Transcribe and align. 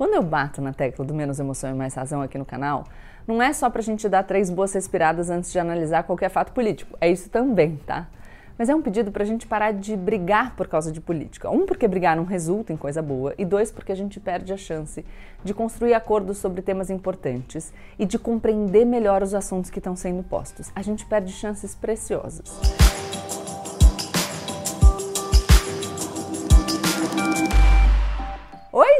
Quando 0.00 0.14
eu 0.14 0.22
bato 0.22 0.62
na 0.62 0.72
tecla 0.72 1.04
do 1.04 1.12
menos 1.12 1.38
emoção 1.38 1.68
e 1.68 1.74
mais 1.74 1.92
razão 1.92 2.22
aqui 2.22 2.38
no 2.38 2.44
canal, 2.46 2.86
não 3.26 3.42
é 3.42 3.52
só 3.52 3.68
pra 3.68 3.82
gente 3.82 4.08
dar 4.08 4.22
três 4.22 4.48
boas 4.48 4.72
respiradas 4.72 5.28
antes 5.28 5.52
de 5.52 5.58
analisar 5.58 6.04
qualquer 6.04 6.30
fato 6.30 6.52
político. 6.52 6.96
É 7.02 7.10
isso 7.10 7.28
também, 7.28 7.76
tá? 7.86 8.08
Mas 8.56 8.70
é 8.70 8.74
um 8.74 8.80
pedido 8.80 9.12
pra 9.12 9.26
gente 9.26 9.46
parar 9.46 9.72
de 9.72 9.94
brigar 9.98 10.56
por 10.56 10.68
causa 10.68 10.90
de 10.90 11.02
política. 11.02 11.50
Um, 11.50 11.66
porque 11.66 11.86
brigar 11.86 12.16
não 12.16 12.24
resulta 12.24 12.72
em 12.72 12.78
coisa 12.78 13.02
boa, 13.02 13.34
e 13.36 13.44
dois, 13.44 13.70
porque 13.70 13.92
a 13.92 13.94
gente 13.94 14.18
perde 14.18 14.54
a 14.54 14.56
chance 14.56 15.04
de 15.44 15.52
construir 15.52 15.92
acordos 15.92 16.38
sobre 16.38 16.62
temas 16.62 16.88
importantes 16.88 17.70
e 17.98 18.06
de 18.06 18.18
compreender 18.18 18.86
melhor 18.86 19.22
os 19.22 19.34
assuntos 19.34 19.68
que 19.68 19.80
estão 19.80 19.94
sendo 19.94 20.22
postos. 20.22 20.72
A 20.74 20.80
gente 20.80 21.04
perde 21.04 21.30
chances 21.30 21.74
preciosas. 21.74 22.89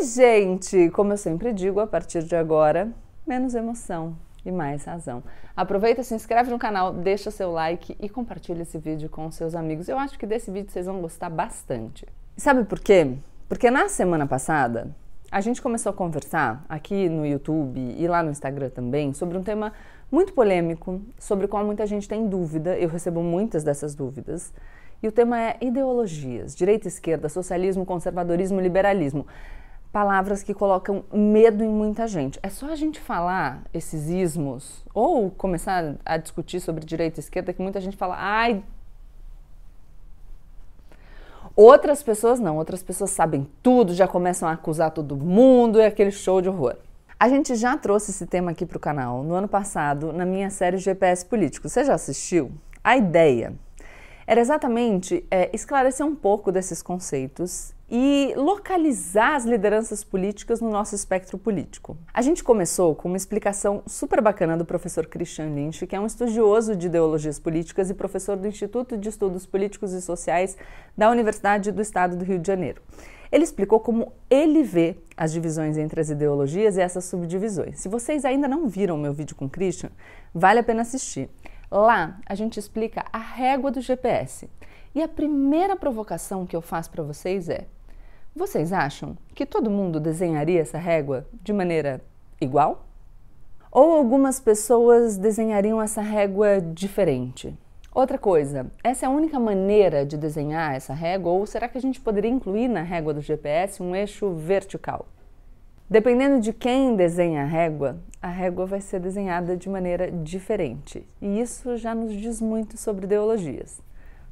Gente! 0.02 0.88
Como 0.90 1.12
eu 1.12 1.16
sempre 1.18 1.52
digo, 1.52 1.78
a 1.78 1.86
partir 1.86 2.22
de 2.22 2.34
agora, 2.34 2.88
menos 3.26 3.54
emoção 3.54 4.16
e 4.44 4.50
mais 4.50 4.84
razão. 4.84 5.22
Aproveita, 5.54 6.02
se 6.02 6.14
inscreve 6.14 6.50
no 6.50 6.58
canal, 6.58 6.94
deixa 6.94 7.30
seu 7.30 7.52
like 7.52 7.94
e 8.00 8.08
compartilha 8.08 8.62
esse 8.62 8.78
vídeo 8.78 9.10
com 9.10 9.30
seus 9.30 9.54
amigos. 9.54 9.90
Eu 9.90 9.98
acho 9.98 10.18
que 10.18 10.24
desse 10.24 10.50
vídeo 10.50 10.70
vocês 10.70 10.86
vão 10.86 11.02
gostar 11.02 11.28
bastante. 11.28 12.06
Sabe 12.34 12.64
por 12.64 12.80
quê? 12.80 13.14
Porque 13.46 13.70
na 13.70 13.90
semana 13.90 14.26
passada 14.26 14.88
a 15.30 15.42
gente 15.42 15.60
começou 15.60 15.90
a 15.90 15.92
conversar 15.92 16.64
aqui 16.66 17.10
no 17.10 17.26
YouTube 17.26 17.78
e 17.78 18.08
lá 18.08 18.22
no 18.22 18.30
Instagram 18.30 18.70
também 18.70 19.12
sobre 19.12 19.36
um 19.36 19.42
tema 19.42 19.70
muito 20.10 20.32
polêmico, 20.32 21.02
sobre 21.18 21.44
o 21.44 21.48
qual 21.48 21.62
muita 21.62 21.86
gente 21.86 22.08
tem 22.08 22.26
dúvida. 22.26 22.74
Eu 22.78 22.88
recebo 22.88 23.22
muitas 23.22 23.62
dessas 23.62 23.94
dúvidas. 23.94 24.50
E 25.02 25.08
o 25.08 25.12
tema 25.12 25.40
é 25.40 25.56
ideologias, 25.60 26.54
direita, 26.54 26.88
esquerda, 26.88 27.28
socialismo, 27.28 27.86
conservadorismo, 27.86 28.60
liberalismo 28.60 29.26
palavras 29.92 30.42
que 30.42 30.54
colocam 30.54 31.04
medo 31.12 31.64
em 31.64 31.68
muita 31.68 32.06
gente. 32.06 32.38
É 32.42 32.48
só 32.48 32.66
a 32.66 32.76
gente 32.76 33.00
falar 33.00 33.62
esses 33.74 34.08
ismos 34.08 34.84
ou 34.94 35.30
começar 35.30 35.96
a 36.04 36.16
discutir 36.16 36.60
sobre 36.60 36.84
direita 36.84 37.18
e 37.18 37.22
esquerda 37.22 37.52
que 37.52 37.62
muita 37.62 37.80
gente 37.80 37.96
fala, 37.96 38.16
ai. 38.18 38.62
Outras 41.56 42.02
pessoas 42.02 42.38
não, 42.38 42.56
outras 42.56 42.82
pessoas 42.82 43.10
sabem 43.10 43.48
tudo, 43.62 43.92
já 43.92 44.06
começam 44.06 44.48
a 44.48 44.52
acusar 44.52 44.92
todo 44.92 45.16
mundo, 45.16 45.80
é 45.80 45.86
aquele 45.86 46.12
show 46.12 46.40
de 46.40 46.48
horror. 46.48 46.76
A 47.18 47.28
gente 47.28 47.54
já 47.54 47.76
trouxe 47.76 48.12
esse 48.12 48.26
tema 48.26 48.52
aqui 48.52 48.64
para 48.64 48.76
o 48.76 48.80
canal 48.80 49.22
no 49.24 49.34
ano 49.34 49.48
passado, 49.48 50.12
na 50.12 50.24
minha 50.24 50.48
série 50.48 50.78
GPS 50.78 51.26
Político. 51.26 51.68
Você 51.68 51.84
já 51.84 51.94
assistiu? 51.94 52.52
A 52.82 52.96
ideia 52.96 53.52
era 54.26 54.40
exatamente 54.40 55.26
é, 55.30 55.50
esclarecer 55.52 56.06
um 56.06 56.14
pouco 56.14 56.52
desses 56.52 56.80
conceitos 56.80 57.74
e 57.90 58.32
localizar 58.36 59.34
as 59.34 59.44
lideranças 59.44 60.04
políticas 60.04 60.60
no 60.60 60.70
nosso 60.70 60.94
espectro 60.94 61.36
político. 61.36 61.96
A 62.14 62.22
gente 62.22 62.44
começou 62.44 62.94
com 62.94 63.08
uma 63.08 63.16
explicação 63.16 63.82
super 63.84 64.20
bacana 64.20 64.56
do 64.56 64.64
professor 64.64 65.06
Christian 65.06 65.46
Lynch, 65.46 65.84
que 65.86 65.96
é 65.96 66.00
um 66.00 66.06
estudioso 66.06 66.76
de 66.76 66.86
ideologias 66.86 67.40
políticas 67.40 67.90
e 67.90 67.94
professor 67.94 68.36
do 68.36 68.46
Instituto 68.46 68.96
de 68.96 69.08
Estudos 69.08 69.44
Políticos 69.44 69.92
e 69.92 70.00
Sociais 70.00 70.56
da 70.96 71.10
Universidade 71.10 71.72
do 71.72 71.82
Estado 71.82 72.16
do 72.16 72.24
Rio 72.24 72.38
de 72.38 72.46
Janeiro. 72.46 72.80
Ele 73.32 73.44
explicou 73.44 73.80
como 73.80 74.12
ele 74.28 74.62
vê 74.62 74.96
as 75.16 75.32
divisões 75.32 75.76
entre 75.76 76.00
as 76.00 76.10
ideologias 76.10 76.76
e 76.76 76.80
essas 76.80 77.04
subdivisões. 77.04 77.80
Se 77.80 77.88
vocês 77.88 78.24
ainda 78.24 78.46
não 78.46 78.68
viram 78.68 78.96
meu 78.96 79.12
vídeo 79.12 79.34
com 79.34 79.48
Christian, 79.48 79.90
vale 80.32 80.60
a 80.60 80.64
pena 80.64 80.82
assistir. 80.82 81.28
Lá 81.70 82.18
a 82.26 82.34
gente 82.34 82.58
explica 82.58 83.04
a 83.12 83.18
régua 83.18 83.70
do 83.70 83.80
GPS. 83.80 84.48
E 84.92 85.00
a 85.00 85.06
primeira 85.06 85.76
provocação 85.76 86.44
que 86.44 86.56
eu 86.56 86.60
faço 86.60 86.90
para 86.90 87.04
vocês 87.04 87.48
é: 87.48 87.68
vocês 88.34 88.72
acham 88.72 89.16
que 89.34 89.44
todo 89.44 89.70
mundo 89.70 89.98
desenharia 89.98 90.60
essa 90.60 90.78
régua 90.78 91.26
de 91.42 91.52
maneira 91.52 92.00
igual? 92.40 92.86
Ou 93.72 93.92
algumas 93.92 94.38
pessoas 94.38 95.16
desenhariam 95.16 95.82
essa 95.82 96.00
régua 96.00 96.60
diferente? 96.60 97.56
Outra 97.92 98.18
coisa, 98.18 98.70
essa 98.84 99.04
é 99.04 99.08
a 99.08 99.10
única 99.10 99.40
maneira 99.40 100.06
de 100.06 100.16
desenhar 100.16 100.76
essa 100.76 100.94
régua 100.94 101.32
ou 101.32 101.44
será 101.44 101.68
que 101.68 101.76
a 101.76 101.80
gente 101.80 102.00
poderia 102.00 102.30
incluir 102.30 102.68
na 102.68 102.82
régua 102.82 103.12
do 103.12 103.20
GPS 103.20 103.82
um 103.82 103.96
eixo 103.96 104.32
vertical? 104.32 105.06
Dependendo 105.88 106.40
de 106.40 106.52
quem 106.52 106.94
desenha 106.94 107.42
a 107.42 107.46
régua, 107.46 107.98
a 108.22 108.28
régua 108.28 108.64
vai 108.64 108.80
ser 108.80 109.00
desenhada 109.00 109.56
de 109.56 109.68
maneira 109.68 110.08
diferente. 110.08 111.04
E 111.20 111.40
isso 111.40 111.76
já 111.76 111.96
nos 111.96 112.12
diz 112.12 112.40
muito 112.40 112.78
sobre 112.78 113.06
ideologias. 113.06 113.82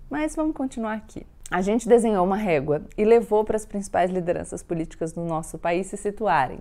Mas 0.09 0.37
vamos 0.37 0.55
continuar 0.55 0.95
aqui. 0.95 1.27
A 1.51 1.63
gente 1.63 1.89
desenhou 1.89 2.27
uma 2.27 2.37
régua 2.37 2.83
e 2.97 3.07
levou 3.07 3.43
para 3.43 3.57
as 3.57 3.65
principais 3.65 4.11
lideranças 4.11 4.63
políticas 4.63 5.15
do 5.15 5.23
nosso 5.23 5.57
país 5.57 5.87
se 5.87 5.97
situarem. 5.97 6.59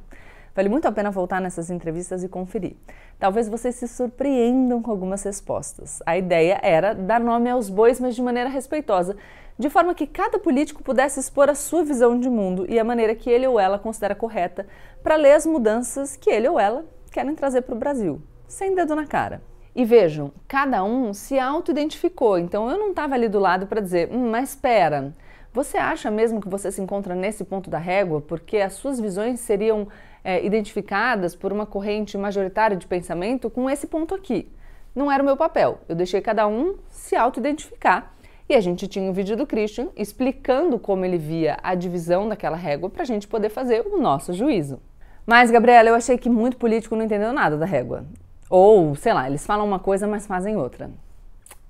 Vale 0.55 0.69
muito 0.69 0.87
a 0.87 0.91
pena 0.93 1.11
voltar 1.11 1.41
nessas 1.41 1.69
entrevistas 1.69 2.23
e 2.23 2.29
conferir. 2.29 2.77
Talvez 3.19 3.49
vocês 3.49 3.75
se 3.75 3.85
surpreendam 3.85 4.81
com 4.81 4.89
algumas 4.89 5.21
respostas. 5.23 6.01
A 6.05 6.17
ideia 6.17 6.57
era 6.63 6.93
dar 6.93 7.19
nome 7.19 7.49
aos 7.49 7.69
bois, 7.69 7.99
mas 7.99 8.15
de 8.15 8.21
maneira 8.21 8.49
respeitosa, 8.49 9.17
de 9.59 9.69
forma 9.69 9.93
que 9.93 10.07
cada 10.07 10.39
político 10.39 10.81
pudesse 10.81 11.19
expor 11.19 11.49
a 11.49 11.55
sua 11.55 11.83
visão 11.83 12.17
de 12.17 12.29
mundo 12.29 12.65
e 12.69 12.79
a 12.79 12.83
maneira 12.83 13.13
que 13.13 13.29
ele 13.29 13.45
ou 13.45 13.59
ela 13.59 13.77
considera 13.77 14.15
correta 14.15 14.65
para 15.03 15.17
ler 15.17 15.33
as 15.33 15.45
mudanças 15.45 16.15
que 16.15 16.29
ele 16.29 16.47
ou 16.47 16.57
ela 16.57 16.85
querem 17.11 17.35
trazer 17.35 17.63
para 17.63 17.75
o 17.75 17.77
Brasil, 17.77 18.21
sem 18.47 18.73
dedo 18.73 18.95
na 18.95 19.05
cara. 19.05 19.41
E 19.77 19.85
vejam, 19.85 20.31
cada 20.47 20.83
um 20.83 21.13
se 21.13 21.37
auto-identificou, 21.37 22.39
então 22.39 22.67
eu 22.67 22.79
não 22.79 22.89
estava 22.89 23.13
ali 23.13 23.29
do 23.29 23.37
lado 23.37 23.67
para 23.67 23.79
dizer, 23.79 24.09
hum, 24.11 24.31
mas 24.31 24.49
espera, 24.49 25.13
você 25.53 25.77
acha 25.77 26.09
mesmo 26.09 26.41
que 26.41 26.49
você 26.49 26.71
se 26.71 26.81
encontra 26.81 27.13
nesse 27.13 27.43
ponto 27.43 27.69
da 27.69 27.77
régua 27.77 28.19
porque 28.19 28.57
as 28.57 28.73
suas 28.73 28.99
visões 28.99 29.39
seriam 29.39 29.87
é, 30.23 30.43
identificadas 30.43 31.35
por 31.35 31.53
uma 31.53 31.67
corrente 31.67 32.17
majoritária 32.17 32.75
de 32.75 32.87
pensamento 32.87 33.51
com 33.51 33.69
esse 33.69 33.85
ponto 33.85 34.15
aqui? 34.15 34.51
Não 34.95 35.11
era 35.11 35.21
o 35.21 35.25
meu 35.25 35.37
papel, 35.37 35.77
eu 35.87 35.95
deixei 35.95 36.21
cada 36.21 36.47
um 36.47 36.77
se 36.89 37.15
auto-identificar. 37.15 38.15
E 38.49 38.55
a 38.55 38.59
gente 38.59 38.87
tinha 38.87 39.07
um 39.07 39.13
vídeo 39.13 39.37
do 39.37 39.45
Christian 39.45 39.89
explicando 39.95 40.79
como 40.79 41.05
ele 41.05 41.19
via 41.19 41.55
a 41.61 41.75
divisão 41.75 42.27
daquela 42.27 42.57
régua 42.57 42.89
para 42.89 43.03
a 43.03 43.05
gente 43.05 43.27
poder 43.27 43.49
fazer 43.49 43.85
o 43.85 44.01
nosso 44.01 44.33
juízo. 44.33 44.81
Mas, 45.23 45.51
Gabriela, 45.51 45.89
eu 45.89 45.93
achei 45.93 46.17
que 46.17 46.31
muito 46.31 46.57
político 46.57 46.95
não 46.95 47.05
entendeu 47.05 47.31
nada 47.31 47.55
da 47.55 47.65
régua. 47.67 48.05
Ou, 48.49 48.95
sei 48.95 49.13
lá, 49.13 49.27
eles 49.27 49.45
falam 49.45 49.65
uma 49.65 49.79
coisa, 49.79 50.07
mas 50.07 50.25
fazem 50.25 50.55
outra. 50.55 50.89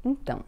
Então, 0.06 0.42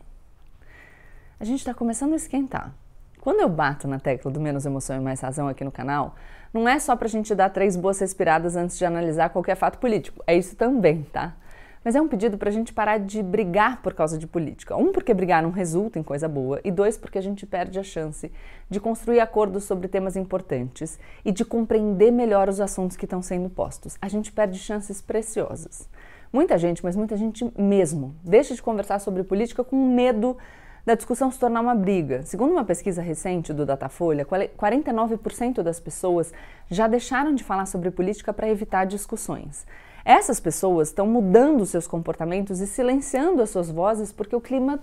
a 1.39 1.43
gente 1.43 1.59
está 1.59 1.73
começando 1.73 2.13
a 2.13 2.17
esquentar. 2.17 2.73
Quando 3.21 3.41
eu 3.41 3.49
bato 3.49 3.87
na 3.87 3.99
tecla 3.99 4.31
do 4.31 4.39
menos 4.39 4.65
emoção 4.65 4.95
e 4.95 4.99
mais 4.99 5.19
razão 5.19 5.47
aqui 5.47 5.63
no 5.63 5.71
canal, 5.71 6.15
não 6.53 6.67
é 6.67 6.79
só 6.79 6.95
para 6.95 7.07
a 7.07 7.09
gente 7.09 7.35
dar 7.35 7.49
três 7.49 7.75
boas 7.75 7.99
respiradas 7.99 8.55
antes 8.55 8.77
de 8.77 8.85
analisar 8.85 9.29
qualquer 9.29 9.55
fato 9.55 9.77
político. 9.77 10.23
É 10.25 10.35
isso 10.35 10.55
também, 10.55 11.03
tá? 11.03 11.35
Mas 11.83 11.95
é 11.95 12.01
um 12.01 12.07
pedido 12.07 12.37
para 12.37 12.49
a 12.49 12.51
gente 12.51 12.73
parar 12.73 12.97
de 12.97 13.23
brigar 13.23 13.81
por 13.81 13.93
causa 13.93 14.17
de 14.17 14.27
política. 14.27 14.75
Um, 14.75 14.91
porque 14.91 15.13
brigar 15.13 15.41
não 15.41 15.51
resulta 15.51 15.97
em 15.97 16.03
coisa 16.03 16.27
boa, 16.27 16.59
e 16.63 16.71
dois, 16.71 16.97
porque 16.97 17.17
a 17.17 17.21
gente 17.21 17.45
perde 17.45 17.79
a 17.79 17.83
chance 17.83 18.31
de 18.69 18.79
construir 18.79 19.19
acordos 19.19 19.63
sobre 19.63 19.87
temas 19.87 20.15
importantes 20.15 20.99
e 21.23 21.31
de 21.31 21.45
compreender 21.45 22.11
melhor 22.11 22.49
os 22.49 22.59
assuntos 22.59 22.97
que 22.97 23.05
estão 23.05 23.21
sendo 23.21 23.49
postos. 23.49 23.97
A 24.01 24.07
gente 24.07 24.31
perde 24.31 24.59
chances 24.59 25.01
preciosas. 25.01 25.87
Muita 26.31 26.57
gente, 26.59 26.83
mas 26.83 26.95
muita 26.95 27.17
gente 27.17 27.51
mesmo, 27.57 28.15
deixa 28.23 28.53
de 28.53 28.61
conversar 28.61 28.99
sobre 28.99 29.23
política 29.23 29.63
com 29.63 29.75
medo 29.75 30.37
da 30.85 30.93
discussão 30.93 31.31
se 31.31 31.39
tornar 31.39 31.61
uma 31.61 31.73
briga. 31.73 32.21
Segundo 32.23 32.51
uma 32.51 32.63
pesquisa 32.63 33.01
recente 33.01 33.51
do 33.51 33.65
Datafolha, 33.65 34.25
49% 34.25 35.63
das 35.63 35.79
pessoas 35.79 36.31
já 36.69 36.87
deixaram 36.87 37.33
de 37.33 37.43
falar 37.43 37.65
sobre 37.65 37.89
política 37.89 38.31
para 38.31 38.47
evitar 38.47 38.85
discussões. 38.85 39.65
Essas 40.05 40.39
pessoas 40.39 40.89
estão 40.89 41.07
mudando 41.07 41.65
seus 41.65 41.87
comportamentos 41.87 42.59
e 42.59 42.67
silenciando 42.67 43.41
as 43.41 43.49
suas 43.49 43.69
vozes 43.69 44.11
porque 44.11 44.35
o 44.35 44.41
clima 44.41 44.79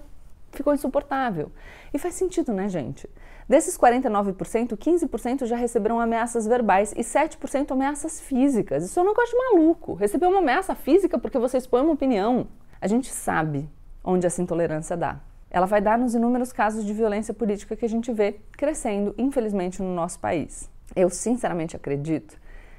ficou 0.56 0.74
insuportável. 0.74 1.50
E 1.92 1.98
faz 1.98 2.14
sentido, 2.14 2.52
né, 2.52 2.68
gente? 2.68 3.08
Desses 3.48 3.78
49%, 3.78 4.76
15% 4.76 5.46
já 5.46 5.56
receberam 5.56 6.00
ameaças 6.00 6.46
verbais 6.46 6.92
e 6.96 7.02
7% 7.02 7.70
ameaças 7.70 8.20
físicas. 8.20 8.84
Isso 8.84 8.98
é 8.98 9.02
um 9.02 9.06
negócio 9.06 9.30
de 9.30 9.44
maluco. 9.44 9.94
Receber 9.94 10.26
uma 10.26 10.38
ameaça 10.38 10.74
física 10.74 11.18
porque 11.18 11.38
você 11.38 11.58
expõe 11.58 11.82
uma 11.82 11.92
opinião. 11.92 12.48
A 12.80 12.88
gente 12.88 13.12
sabe 13.12 13.68
onde 14.02 14.26
essa 14.26 14.42
intolerância 14.42 14.96
dá. 14.96 15.20
Ela 15.48 15.66
vai 15.66 15.80
dar 15.80 15.96
nos 15.96 16.14
inúmeros 16.14 16.52
casos 16.52 16.84
de 16.84 16.92
violência 16.92 17.32
política 17.32 17.76
que 17.76 17.84
a 17.84 17.88
gente 17.88 18.12
vê 18.12 18.40
crescendo, 18.52 19.14
infelizmente, 19.16 19.80
no 19.80 19.94
nosso 19.94 20.18
país. 20.18 20.68
Eu 20.94 21.08
sinceramente 21.08 21.76
acredito 21.76 22.36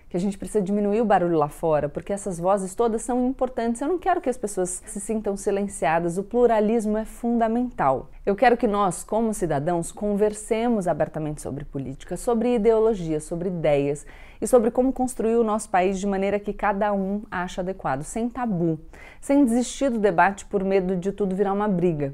que 0.09 0.15
a 0.15 0.19
gente 0.19 0.38
precisa 0.38 0.62
diminuir 0.62 1.01
o 1.01 1.06
barulho 1.06 1.38
lá 1.38 1.50
fora, 1.50 1.89
porque 1.89 2.13
essas 2.13 2.39
vozes 2.39 2.74
todas 2.74 3.01
são 3.01 3.27
importantes. 3.27 3.81
Eu 3.81 3.89
não 3.89 3.98
quero 3.98 4.21
que 4.21 4.30
as 4.30 4.38
pessoas 4.38 4.81
se 4.86 5.00
sintam 5.01 5.36
silenciadas, 5.36 6.18
o 6.18 6.24
pluralismo 6.24 6.98
é 6.98 7.04
fundamental. 7.04 8.09
Eu 8.25 8.36
quero 8.36 8.56
que 8.56 8.68
nós, 8.68 9.04
como 9.04 9.33
cidadãos, 9.33 9.92
conversemos 9.92 10.88
abertamente 10.88 11.42
sobre 11.42 11.65
política, 11.65 12.15
sobre 12.15 12.56
ideologia, 12.56 13.19
sobre 13.19 13.50
ideias 13.50 14.06
e 14.42 14.48
sobre 14.48 14.71
como 14.71 14.94
construir 14.94 15.36
o 15.36 15.44
nosso 15.44 15.69
país 15.69 16.00
de 16.00 16.07
maneira 16.07 16.39
que 16.39 16.53
cada 16.53 16.94
um 16.94 17.24
acha 17.30 17.62
adequado, 17.62 18.03
sem 18.03 18.30
tabu, 18.30 18.80
sem 19.19 19.44
desistir 19.44 19.89
do 19.89 20.00
debate 20.00 20.45
por 20.45 20.63
medo 20.63 20.95
de 20.95 21.12
tudo 21.12 21.36
virar 21.36 21.53
uma 21.53 21.68
briga. 21.68 22.13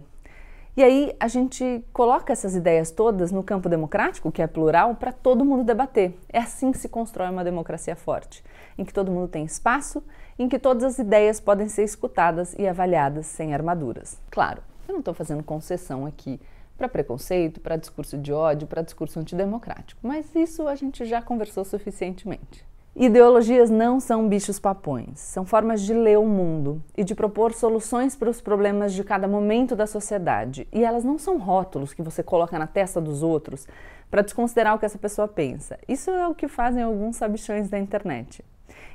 E 0.75 0.83
aí 0.83 1.15
a 1.19 1.27
gente 1.27 1.85
coloca 1.93 2.33
essas 2.33 2.55
ideias 2.55 2.89
todas 2.89 3.31
no 3.31 3.43
campo 3.43 3.69
democrático, 3.69 4.31
que 4.31 4.41
é 4.41 4.47
plural, 4.47 4.95
para 4.95 5.11
todo 5.11 5.45
mundo 5.45 5.63
debater. 5.63 6.17
É 6.27 6.39
assim 6.39 6.71
que 6.71 6.79
se 6.79 6.89
constrói 6.89 7.29
uma 7.29 7.43
democracia 7.43 7.95
forte, 7.95 8.43
em 8.75 8.83
que 8.83 8.91
todo 8.91 9.11
mundo 9.11 9.27
tem 9.27 9.45
espaço, 9.45 10.03
em 10.37 10.49
que 10.49 10.57
todas 10.57 10.83
as 10.83 10.97
ideias 10.97 11.39
podem 11.39 11.69
ser 11.69 11.83
escutadas 11.83 12.55
e 12.57 12.67
avaliadas 12.67 13.27
sem 13.27 13.53
armaduras. 13.53 14.19
Claro, 14.31 14.63
eu 14.87 14.93
não 14.93 14.99
estou 14.99 15.13
fazendo 15.13 15.43
concessão 15.43 16.07
aqui 16.07 16.41
para 16.75 16.89
preconceito, 16.89 17.59
para 17.59 17.77
discurso 17.77 18.17
de 18.17 18.33
ódio, 18.33 18.67
para 18.67 18.81
discurso 18.81 19.19
antidemocrático, 19.19 20.01
mas 20.01 20.33
isso 20.33 20.67
a 20.67 20.73
gente 20.73 21.05
já 21.05 21.21
conversou 21.21 21.63
suficientemente. 21.63 22.65
Ideologias 22.95 23.71
não 23.71 23.99
são 23.99 24.29
bichos 24.29 24.59
papões, 24.59 25.19
são 25.19 25.43
formas 25.43 25.81
de 25.81 25.95
ler 25.95 26.19
o 26.19 26.27
mundo 26.27 26.79
e 26.95 27.03
de 27.03 27.15
propor 27.15 27.51
soluções 27.51 28.15
para 28.15 28.29
os 28.29 28.39
problemas 28.39 28.93
de 28.93 29.03
cada 29.03 29.27
momento 29.27 29.75
da 29.75 29.87
sociedade. 29.87 30.67
E 30.71 30.83
elas 30.83 31.03
não 31.03 31.17
são 31.17 31.39
rótulos 31.39 31.91
que 31.91 32.03
você 32.03 32.21
coloca 32.21 32.59
na 32.59 32.67
testa 32.67 33.01
dos 33.01 33.23
outros 33.23 33.67
para 34.11 34.21
desconsiderar 34.21 34.75
o 34.75 34.79
que 34.79 34.85
essa 34.85 34.99
pessoa 34.99 35.27
pensa. 35.27 35.79
Isso 35.87 36.11
é 36.11 36.27
o 36.27 36.35
que 36.35 36.47
fazem 36.47 36.83
alguns 36.83 37.15
sabichões 37.15 37.67
da 37.67 37.79
internet. 37.79 38.45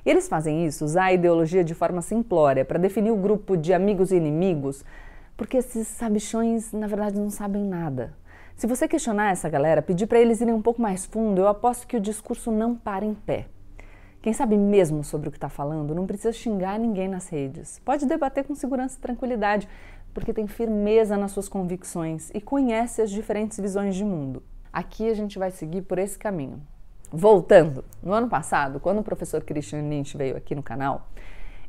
E 0.07 0.11
eles 0.11 0.29
fazem 0.29 0.65
isso, 0.65 0.85
usar 0.85 1.07
a 1.07 1.13
ideologia 1.13 1.65
de 1.65 1.75
forma 1.75 2.01
simplória 2.01 2.65
para 2.65 2.79
definir 2.79 3.11
o 3.11 3.17
grupo 3.17 3.57
de 3.57 3.75
amigos 3.75 4.13
e 4.13 4.17
inimigos, 4.17 4.85
porque 5.37 5.57
esses 5.57 5.89
sabichões, 5.89 6.73
na 6.73 6.87
verdade, 6.87 7.19
não 7.19 7.31
sabem 7.31 7.65
nada. 7.65 8.15
Se 8.55 8.69
você 8.69 8.87
questionar 8.87 9.33
essa 9.33 9.49
galera, 9.49 9.83
pedir 9.83 10.07
para 10.07 10.21
eles 10.21 10.41
irem 10.41 10.55
um 10.55 10.63
pouco 10.63 10.81
mais 10.81 11.05
fundo, 11.05 11.41
eu 11.41 11.49
aposto 11.49 11.85
que 11.85 11.97
o 11.97 12.01
discurso 12.01 12.53
não 12.53 12.77
para 12.77 13.05
em 13.05 13.13
pé. 13.13 13.47
Quem 14.21 14.33
sabe 14.33 14.57
mesmo 14.57 15.05
sobre 15.05 15.29
o 15.29 15.31
que 15.31 15.37
está 15.37 15.49
falando 15.49 15.95
não 15.95 16.07
precisa 16.07 16.33
xingar 16.33 16.77
ninguém 16.77 17.07
nas 17.07 17.29
redes. 17.29 17.81
Pode 17.85 18.05
debater 18.05 18.45
com 18.45 18.55
segurança 18.55 18.99
e 18.99 19.01
tranquilidade, 19.01 19.69
porque 20.13 20.33
tem 20.33 20.49
firmeza 20.49 21.17
nas 21.17 21.31
suas 21.31 21.49
convicções 21.49 22.31
e 22.35 22.41
conhece 22.41 23.01
as 23.01 23.11
diferentes 23.11 23.61
visões 23.61 23.95
de 23.95 24.05
mundo. 24.05 24.43
Aqui 24.73 25.09
a 25.09 25.15
gente 25.15 25.39
vai 25.39 25.53
seguir 25.53 25.83
por 25.83 25.99
esse 25.99 26.19
caminho. 26.19 26.61
Voltando, 27.13 27.85
no 28.03 28.13
ano 28.13 28.29
passado, 28.29 28.81
quando 28.81 28.99
o 28.99 29.05
professor 29.05 29.43
Christian 29.45 29.89
Lynch 29.89 30.17
veio 30.17 30.37
aqui 30.37 30.55
no 30.55 30.65
canal, 30.65 31.07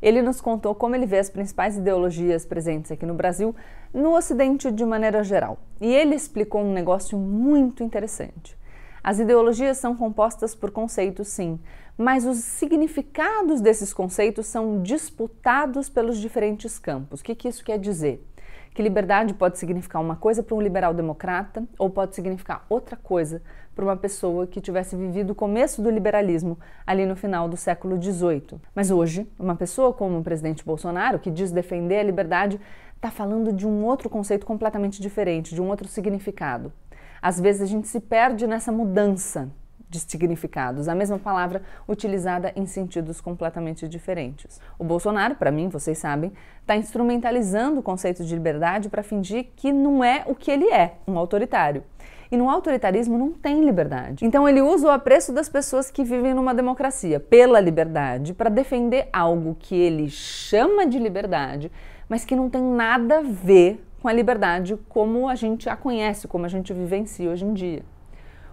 ele 0.02 0.20
nos 0.20 0.40
contou 0.40 0.74
como 0.74 0.96
ele 0.96 1.06
vê 1.06 1.18
as 1.18 1.30
principais 1.30 1.76
ideologias 1.76 2.44
presentes 2.44 2.90
aqui 2.90 3.06
no 3.06 3.14
Brasil, 3.14 3.54
no 3.94 4.16
Ocidente 4.16 4.72
de 4.72 4.84
maneira 4.84 5.22
geral. 5.22 5.58
E 5.80 5.94
ele 5.94 6.16
explicou 6.16 6.62
um 6.62 6.72
negócio 6.72 7.16
muito 7.16 7.84
interessante. 7.84 8.58
As 9.02 9.18
ideologias 9.18 9.78
são 9.78 9.96
compostas 9.96 10.54
por 10.54 10.70
conceitos, 10.70 11.28
sim, 11.28 11.58
mas 11.96 12.26
os 12.26 12.38
significados 12.38 13.60
desses 13.60 13.92
conceitos 13.92 14.46
são 14.46 14.82
disputados 14.82 15.88
pelos 15.88 16.18
diferentes 16.18 16.78
campos. 16.78 17.20
O 17.20 17.24
que, 17.24 17.34
que 17.34 17.48
isso 17.48 17.64
quer 17.64 17.78
dizer? 17.78 18.26
Que 18.74 18.82
liberdade 18.82 19.34
pode 19.34 19.58
significar 19.58 20.00
uma 20.00 20.16
coisa 20.16 20.42
para 20.42 20.54
um 20.54 20.60
liberal 20.60 20.94
democrata 20.94 21.64
ou 21.78 21.90
pode 21.90 22.14
significar 22.14 22.64
outra 22.68 22.96
coisa 22.96 23.42
para 23.74 23.84
uma 23.84 23.96
pessoa 23.96 24.46
que 24.46 24.60
tivesse 24.60 24.94
vivido 24.94 25.30
o 25.30 25.34
começo 25.34 25.82
do 25.82 25.90
liberalismo 25.90 26.58
ali 26.86 27.04
no 27.04 27.16
final 27.16 27.48
do 27.48 27.56
século 27.56 28.00
XVIII. 28.00 28.60
Mas 28.74 28.90
hoje, 28.90 29.26
uma 29.38 29.56
pessoa 29.56 29.92
como 29.92 30.18
o 30.18 30.22
presidente 30.22 30.64
Bolsonaro, 30.64 31.18
que 31.18 31.30
diz 31.30 31.50
defender 31.50 32.00
a 32.00 32.04
liberdade, 32.04 32.60
está 32.94 33.10
falando 33.10 33.52
de 33.52 33.66
um 33.66 33.84
outro 33.84 34.08
conceito 34.08 34.46
completamente 34.46 35.00
diferente, 35.00 35.54
de 35.54 35.60
um 35.60 35.68
outro 35.68 35.88
significado. 35.88 36.72
Às 37.20 37.40
vezes 37.40 37.62
a 37.62 37.66
gente 37.66 37.88
se 37.88 38.00
perde 38.00 38.46
nessa 38.46 38.72
mudança 38.72 39.50
de 39.90 39.98
significados, 39.98 40.86
a 40.86 40.94
mesma 40.94 41.18
palavra 41.18 41.62
utilizada 41.88 42.52
em 42.54 42.64
sentidos 42.64 43.20
completamente 43.20 43.88
diferentes. 43.88 44.60
O 44.78 44.84
Bolsonaro, 44.84 45.34
para 45.34 45.50
mim, 45.50 45.68
vocês 45.68 45.98
sabem, 45.98 46.32
está 46.60 46.76
instrumentalizando 46.76 47.80
o 47.80 47.82
conceito 47.82 48.24
de 48.24 48.32
liberdade 48.32 48.88
para 48.88 49.02
fingir 49.02 49.48
que 49.56 49.72
não 49.72 50.04
é 50.04 50.22
o 50.26 50.34
que 50.34 50.48
ele 50.48 50.72
é, 50.72 50.94
um 51.08 51.18
autoritário. 51.18 51.82
E 52.30 52.36
no 52.36 52.48
autoritarismo 52.48 53.18
não 53.18 53.32
tem 53.32 53.64
liberdade. 53.64 54.24
Então 54.24 54.48
ele 54.48 54.62
usa 54.62 54.86
o 54.86 54.90
apreço 54.90 55.32
das 55.32 55.48
pessoas 55.48 55.90
que 55.90 56.04
vivem 56.04 56.32
numa 56.32 56.54
democracia 56.54 57.18
pela 57.18 57.58
liberdade 57.58 58.32
para 58.32 58.48
defender 58.48 59.08
algo 59.12 59.56
que 59.58 59.74
ele 59.74 60.08
chama 60.08 60.86
de 60.86 61.00
liberdade, 61.00 61.72
mas 62.08 62.24
que 62.24 62.36
não 62.36 62.48
tem 62.48 62.62
nada 62.62 63.18
a 63.18 63.22
ver 63.22 63.84
com 64.00 64.08
a 64.08 64.12
liberdade 64.12 64.76
como 64.88 65.28
a 65.28 65.34
gente 65.34 65.68
a 65.68 65.76
conhece, 65.76 66.26
como 66.26 66.46
a 66.46 66.48
gente 66.48 66.72
vivencia 66.72 67.30
hoje 67.30 67.44
em 67.44 67.52
dia. 67.52 67.82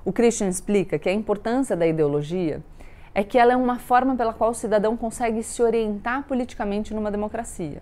O 0.04 0.12
Christian 0.12 0.48
explica 0.48 1.00
que 1.00 1.10
a 1.10 1.14
importância 1.14 1.76
da 1.76 1.88
ideologia 1.88 2.62
é 3.14 3.24
que 3.24 3.38
ela 3.38 3.54
é 3.54 3.56
uma 3.56 3.80
forma 3.80 4.16
pela 4.16 4.34
qual 4.34 4.52
o 4.52 4.54
cidadão 4.54 4.96
consegue 4.96 5.42
se 5.42 5.62
orientar 5.64 6.24
politicamente 6.28 6.94
numa 6.94 7.10
democracia. 7.10 7.82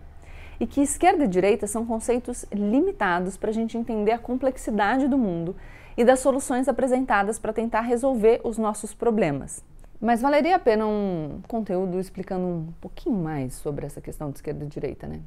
E 0.60 0.66
que 0.66 0.82
esquerda 0.82 1.26
e 1.26 1.28
direita 1.28 1.68
são 1.68 1.86
conceitos 1.86 2.46
limitados 2.54 3.36
para 3.36 3.50
a 3.50 3.54
gente 3.54 3.78
entender 3.78 4.14
a 4.14 4.18
complexidade 4.18 5.08
do 5.08 5.18
mundo 5.18 5.56
e 5.98 6.06
das 6.06 6.20
soluções 6.20 6.70
apresentadas 6.70 7.38
para 7.38 7.52
tentar 7.52 7.82
resolver 7.82 8.40
os 8.44 8.58
nossos 8.58 8.94
problemas. 8.94 9.64
Mas 10.00 10.22
valeria 10.22 10.56
a 10.56 10.60
pena 10.60 10.86
um 10.86 11.42
conteúdo 11.48 12.00
explicando 12.00 12.46
um 12.46 12.74
pouquinho 12.80 13.18
mais 13.18 13.56
sobre 13.56 13.86
essa 13.86 14.00
questão 14.00 14.30
de 14.30 14.38
esquerda 14.38 14.64
e 14.64 14.68
direita, 14.68 15.08
né? 15.08 15.22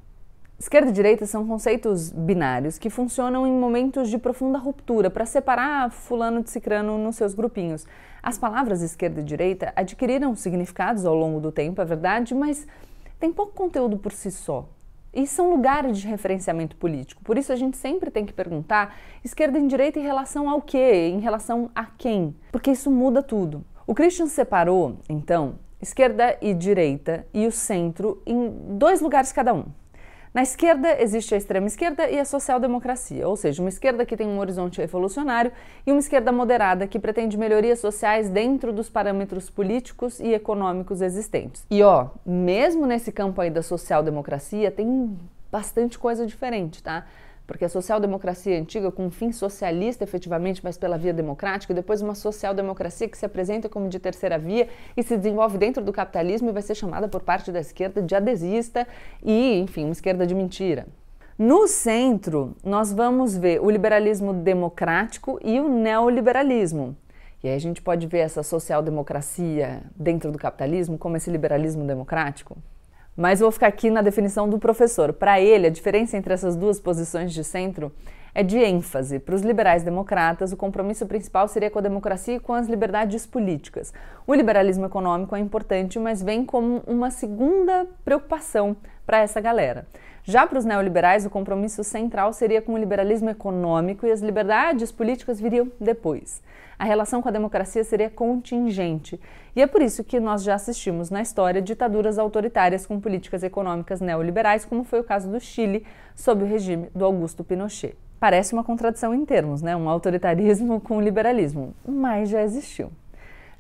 Esquerda 0.61 0.91
e 0.91 0.93
direita 0.93 1.25
são 1.25 1.47
conceitos 1.47 2.11
binários 2.11 2.79
que 2.79 2.91
funcionam 2.91 3.47
em 3.47 3.53
momentos 3.53 4.11
de 4.11 4.19
profunda 4.19 4.59
ruptura 4.59 5.09
para 5.09 5.25
separar 5.25 5.89
fulano 5.89 6.43
de 6.43 6.51
cicrano 6.51 6.99
nos 6.99 7.15
seus 7.15 7.33
grupinhos. 7.33 7.87
As 8.21 8.37
palavras 8.37 8.83
esquerda 8.83 9.21
e 9.21 9.25
direita 9.25 9.73
adquiriram 9.77 10.35
significados 10.35 11.07
ao 11.07 11.15
longo 11.15 11.39
do 11.39 11.53
tempo, 11.53 11.81
é 11.81 11.85
verdade, 11.85 12.35
mas 12.35 12.67
tem 13.21 13.33
pouco 13.33 13.53
conteúdo 13.53 13.99
por 13.99 14.11
si 14.11 14.33
só. 14.33 14.69
E 15.15 15.29
são 15.29 15.49
lugares 15.49 15.97
de 15.97 16.09
referenciamento 16.09 16.75
político. 16.75 17.23
Por 17.23 17.39
isso 17.39 17.53
a 17.53 17.57
gente 17.57 17.77
sempre 17.77 18.11
tem 18.11 18.27
que 18.27 18.33
perguntar 18.33 18.97
esquerda 19.25 19.61
e 19.61 19.67
direita 19.69 20.01
em 20.01 20.03
relação 20.03 20.51
ao 20.51 20.61
quê? 20.61 21.09
Em 21.15 21.21
relação 21.21 21.71
a 21.73 21.85
quem? 21.85 22.35
Porque 22.51 22.73
isso 22.73 22.91
muda 22.91 23.23
tudo. 23.23 23.65
O 23.87 23.95
Christian 23.95 24.27
separou, 24.27 24.97
então, 25.09 25.55
esquerda 25.81 26.37
e 26.43 26.53
direita 26.53 27.25
e 27.33 27.47
o 27.47 27.53
centro 27.53 28.21
em 28.27 28.77
dois 28.77 29.01
lugares 29.01 29.31
cada 29.31 29.55
um. 29.55 29.67
Na 30.33 30.43
esquerda 30.43 31.01
existe 31.01 31.35
a 31.35 31.39
extrema 31.39 31.67
esquerda 31.67 32.09
e 32.09 32.19
a 32.19 32.25
social-democracia, 32.25 33.27
ou 33.27 33.35
seja, 33.35 33.63
uma 33.63 33.69
esquerda 33.69 34.05
que 34.05 34.17
tem 34.17 34.27
um 34.27 34.39
horizonte 34.39 34.79
revolucionário 34.79 35.51
e 35.87 35.91
uma 35.91 36.01
esquerda 36.01 36.31
moderada 36.31 36.87
que 36.87 36.99
pretende 36.99 37.39
melhorias 37.39 37.79
sociais 37.79 38.29
dentro 38.29 38.73
dos 38.73 38.91
parâmetros 38.91 39.49
políticos 39.49 40.21
e 40.21 40.35
econômicos 40.35 41.01
existentes. 41.01 41.65
E 41.71 41.83
ó, 41.83 42.09
mesmo 42.27 42.87
nesse 42.87 43.11
campo 43.11 43.41
aí 43.41 43.51
da 43.51 43.63
social-democracia 43.63 44.71
tem 44.71 45.17
bastante 45.51 45.99
coisa 45.99 46.27
diferente, 46.27 46.83
tá? 46.83 47.07
Porque 47.49 47.65
a 47.65 47.69
social-democracia 47.69 48.61
antiga, 48.61 48.93
com 48.93 49.07
um 49.07 49.11
fim 49.11 49.33
socialista 49.33 50.05
efetivamente, 50.05 50.61
mas 50.63 50.77
pela 50.77 50.99
via 50.99 51.15
democrática, 51.15 51.73
e 51.73 51.75
depois 51.75 52.03
uma 52.03 52.15
social-democracia 52.15 53.09
que 53.09 53.17
se 53.17 53.25
apresenta 53.25 53.71
como 53.71 53.89
de 53.89 53.99
terceira 53.99 54.39
via 54.39 54.69
e 54.95 55.03
se 55.03 55.17
desenvolve 55.17 55.57
dentro 55.57 55.83
do 55.83 55.91
capitalismo 55.91 56.51
e 56.51 56.53
vai 56.53 56.61
ser 56.61 56.75
chamada 56.75 57.09
por 57.09 57.23
parte 57.23 57.51
da 57.51 57.59
esquerda 57.59 58.03
de 58.03 58.15
adesista 58.15 58.87
e, 59.25 59.59
enfim, 59.61 59.85
uma 59.85 59.93
esquerda 59.93 60.27
de 60.27 60.35
mentira. 60.35 60.87
No 61.39 61.67
centro, 61.67 62.55
nós 62.63 62.93
vamos 62.93 63.35
ver 63.35 63.63
o 63.63 63.71
liberalismo 63.71 64.35
democrático 64.35 65.41
e 65.43 65.59
o 65.59 65.71
neoliberalismo. 65.71 66.95
E 67.43 67.49
aí 67.49 67.55
a 67.55 67.59
gente 67.59 67.81
pode 67.81 68.07
ver 68.07 68.19
essa 68.19 68.43
social-democracia 68.43 69.81
dentro 69.97 70.31
do 70.31 70.39
capitalismo 70.39 70.99
como 70.99 71.17
esse 71.17 71.31
liberalismo 71.31 71.87
democrático. 71.87 72.59
Mas 73.19 73.41
vou 73.41 73.51
ficar 73.51 73.67
aqui 73.67 73.91
na 73.91 74.01
definição 74.01 74.49
do 74.49 74.61
professor. 74.61 75.13
Para 75.13 75.41
ele, 75.41 75.67
a 75.67 75.71
diferença 75.71 76.17
entre 76.17 76.33
essas 76.33 76.55
duas 76.55 76.79
posições 76.79 77.33
de 77.33 77.43
centro 77.43 77.91
é 78.33 78.45
de 78.45 78.59
ênfase. 78.59 79.19
Para 79.19 79.35
os 79.35 79.43
liberais 79.43 79.83
democratas, 79.83 80.53
o 80.53 80.57
compromisso 80.57 81.05
principal 81.05 81.49
seria 81.49 81.69
com 81.69 81.81
a 81.81 81.83
democracia 81.83 82.37
e 82.37 82.39
com 82.39 82.55
as 82.55 82.69
liberdades 82.69 83.27
políticas. 83.27 83.93
O 84.25 84.33
liberalismo 84.33 84.87
econômico 84.87 85.35
é 85.35 85.41
importante, 85.41 85.99
mas 85.99 86.23
vem 86.23 86.45
como 86.45 86.81
uma 86.87 87.11
segunda 87.11 87.89
preocupação 88.05 88.77
para 89.05 89.19
essa 89.19 89.41
galera. 89.41 89.85
Já 90.29 90.47
para 90.47 90.59
os 90.59 90.65
neoliberais, 90.67 91.25
o 91.25 91.31
compromisso 91.31 91.83
central 91.83 92.35
seria 92.35 92.61
com 92.61 92.75
o 92.75 92.77
liberalismo 92.77 93.31
econômico 93.31 94.07
e 94.07 94.13
as 94.13 94.21
liberdades 94.21 94.93
políticas 94.93 95.41
viriam 95.41 95.73
depois. 95.81 96.43
A 96.79 96.85
relação 96.85 97.23
com 97.23 97.31
a 97.31 97.33
democracia 97.33 97.83
seria 97.83 98.11
contingente. 98.11 99.19
E 99.57 99.63
é 99.63 99.67
por 99.67 99.81
isso 99.81 100.05
que 100.05 100.21
nós 100.21 100.43
já 100.43 100.55
assistimos 100.55 101.09
na 101.09 101.23
história 101.23 101.63
ditaduras 101.63 102.19
autoritárias 102.19 102.85
com 102.85 103.01
políticas 103.01 103.43
econômicas 103.43 104.03
neoliberais, 104.03 104.67
como 104.67 104.85
foi 104.85 105.01
o 105.01 105.05
caso 105.05 105.31
do 105.31 105.41
Chile, 105.41 105.87
sob 106.15 106.45
o 106.45 106.47
regime 106.47 106.91
do 106.95 107.07
Augusto 107.07 107.43
Pinochet. 107.43 107.97
Parece 108.21 108.53
uma 108.53 108.63
contradição 108.63 109.15
em 109.15 109.25
termos, 109.25 109.63
né? 109.63 109.75
Um 109.75 109.89
autoritarismo 109.89 110.79
com 110.85 111.01
liberalismo, 111.01 111.75
mas 111.87 112.29
já 112.29 112.43
existiu. 112.43 112.93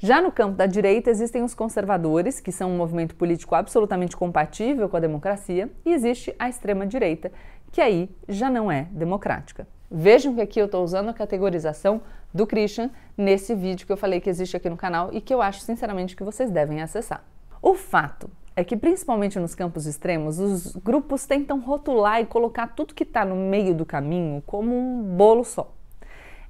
Já 0.00 0.22
no 0.22 0.30
campo 0.30 0.56
da 0.56 0.64
direita 0.64 1.10
existem 1.10 1.42
os 1.42 1.54
conservadores, 1.54 2.38
que 2.38 2.52
são 2.52 2.70
um 2.70 2.76
movimento 2.76 3.16
político 3.16 3.56
absolutamente 3.56 4.16
compatível 4.16 4.88
com 4.88 4.96
a 4.96 5.00
democracia, 5.00 5.68
e 5.84 5.92
existe 5.92 6.32
a 6.38 6.48
extrema-direita, 6.48 7.32
que 7.72 7.80
aí 7.80 8.08
já 8.28 8.48
não 8.48 8.70
é 8.70 8.86
democrática. 8.92 9.66
Vejam 9.90 10.36
que 10.36 10.40
aqui 10.40 10.60
eu 10.60 10.66
estou 10.66 10.84
usando 10.84 11.08
a 11.08 11.12
categorização 11.12 12.00
do 12.32 12.46
Christian 12.46 12.90
nesse 13.16 13.56
vídeo 13.56 13.84
que 13.84 13.92
eu 13.92 13.96
falei 13.96 14.20
que 14.20 14.30
existe 14.30 14.56
aqui 14.56 14.70
no 14.70 14.76
canal 14.76 15.10
e 15.12 15.20
que 15.20 15.34
eu 15.34 15.42
acho 15.42 15.62
sinceramente 15.62 16.14
que 16.14 16.22
vocês 16.22 16.48
devem 16.48 16.80
acessar. 16.80 17.24
O 17.60 17.74
fato 17.74 18.30
é 18.54 18.62
que, 18.62 18.76
principalmente 18.76 19.36
nos 19.40 19.56
campos 19.56 19.84
extremos, 19.84 20.38
os 20.38 20.76
grupos 20.76 21.26
tentam 21.26 21.58
rotular 21.58 22.20
e 22.20 22.26
colocar 22.26 22.68
tudo 22.68 22.94
que 22.94 23.02
está 23.02 23.24
no 23.24 23.34
meio 23.34 23.74
do 23.74 23.84
caminho 23.84 24.44
como 24.46 24.76
um 24.76 25.02
bolo 25.16 25.42
só. 25.42 25.74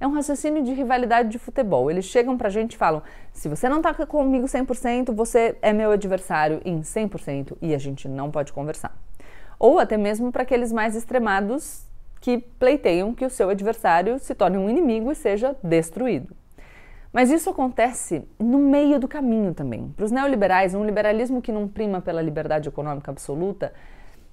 É 0.01 0.07
um 0.07 0.13
raciocínio 0.13 0.63
de 0.63 0.73
rivalidade 0.73 1.29
de 1.29 1.39
futebol. 1.39 1.91
Eles 1.91 2.05
chegam 2.05 2.37
pra 2.37 2.49
gente 2.49 2.75
e 2.75 2.77
falam: 2.77 3.03
se 3.33 3.49
você 3.49 3.69
não 3.69 3.83
tá 3.83 3.93
comigo 3.95 4.47
100%, 4.47 5.13
você 5.13 5.57
é 5.61 5.73
meu 5.73 5.91
adversário 5.91 6.61
em 6.65 6.81
100% 6.81 7.57
e 7.61 7.75
a 7.75 7.79
gente 7.79 8.07
não 8.09 8.31
pode 8.31 8.53
conversar. 8.53 8.97
Ou 9.59 9.79
até 9.79 9.97
mesmo 9.97 10.31
para 10.31 10.43
aqueles 10.43 10.73
mais 10.73 10.95
extremados 10.95 11.85
que 12.21 12.39
pleiteiam 12.39 13.15
que 13.15 13.25
o 13.25 13.31
seu 13.31 13.51
adversário 13.51 14.19
se 14.19 14.35
torne 14.35 14.57
um 14.57 14.71
inimigo 14.71 15.11
e 15.11 15.15
seja 15.15 15.57
destruído. 15.63 16.35
Mas 17.13 17.31
isso 17.31 17.51
acontece 17.51 18.23
no 18.39 18.59
meio 18.59 19.01
do 19.01 19.09
caminho 19.09 19.55
também. 19.55 19.93
Para 19.97 20.05
os 20.05 20.11
neoliberais, 20.13 20.75
um 20.75 20.85
liberalismo 20.85 21.41
que 21.41 21.51
não 21.51 21.67
prima 21.67 22.01
pela 22.01 22.21
liberdade 22.21 22.69
econômica 22.69 23.11
absoluta 23.11 23.73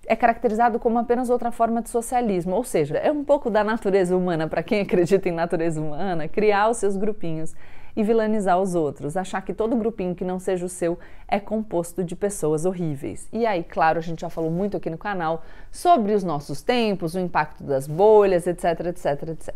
é 0.08 0.16
caracterizado 0.16 0.80
como 0.80 1.00
apenas 1.00 1.30
outra 1.30 1.52
forma 1.52 1.82
de 1.82 1.90
socialismo, 1.90 2.56
ou 2.56 2.64
seja, 2.64 2.98
é 2.98 3.12
um 3.12 3.24
pouco 3.24 3.50
da 3.50 3.64
natureza 3.64 4.16
humana, 4.16 4.48
para 4.48 4.64
quem 4.64 4.82
acredita 4.82 5.28
em 5.30 5.32
natureza 5.32 5.82
humana, 5.82 6.28
criar 6.28 6.70
os 6.70 6.78
seus 6.78 6.96
grupinhos 6.96 7.54
e 7.96 8.04
vilanizar 8.04 8.60
os 8.60 8.76
outros, 8.76 9.16
achar 9.16 9.42
que 9.42 9.54
todo 9.54 9.76
grupinho 9.76 10.14
que 10.14 10.26
não 10.26 10.38
seja 10.38 10.66
o 10.66 10.70
seu 10.70 11.00
é 11.28 11.40
composto 11.40 12.04
de 12.04 12.16
pessoas 12.16 12.66
horríveis. 12.66 13.28
E 13.32 13.46
aí, 13.46 13.64
claro, 13.64 14.00
a 14.00 14.02
gente 14.02 14.22
já 14.22 14.30
falou 14.30 14.52
muito 14.52 14.76
aqui 14.76 14.90
no 14.90 14.98
canal 14.98 15.44
sobre 15.72 16.14
os 16.14 16.24
nossos 16.24 16.62
tempos, 16.62 17.16
o 17.16 17.20
impacto 17.20 17.64
das 17.64 17.88
bolhas, 17.88 18.48
etc, 18.48 18.88
etc, 18.88 19.30
etc. 19.30 19.56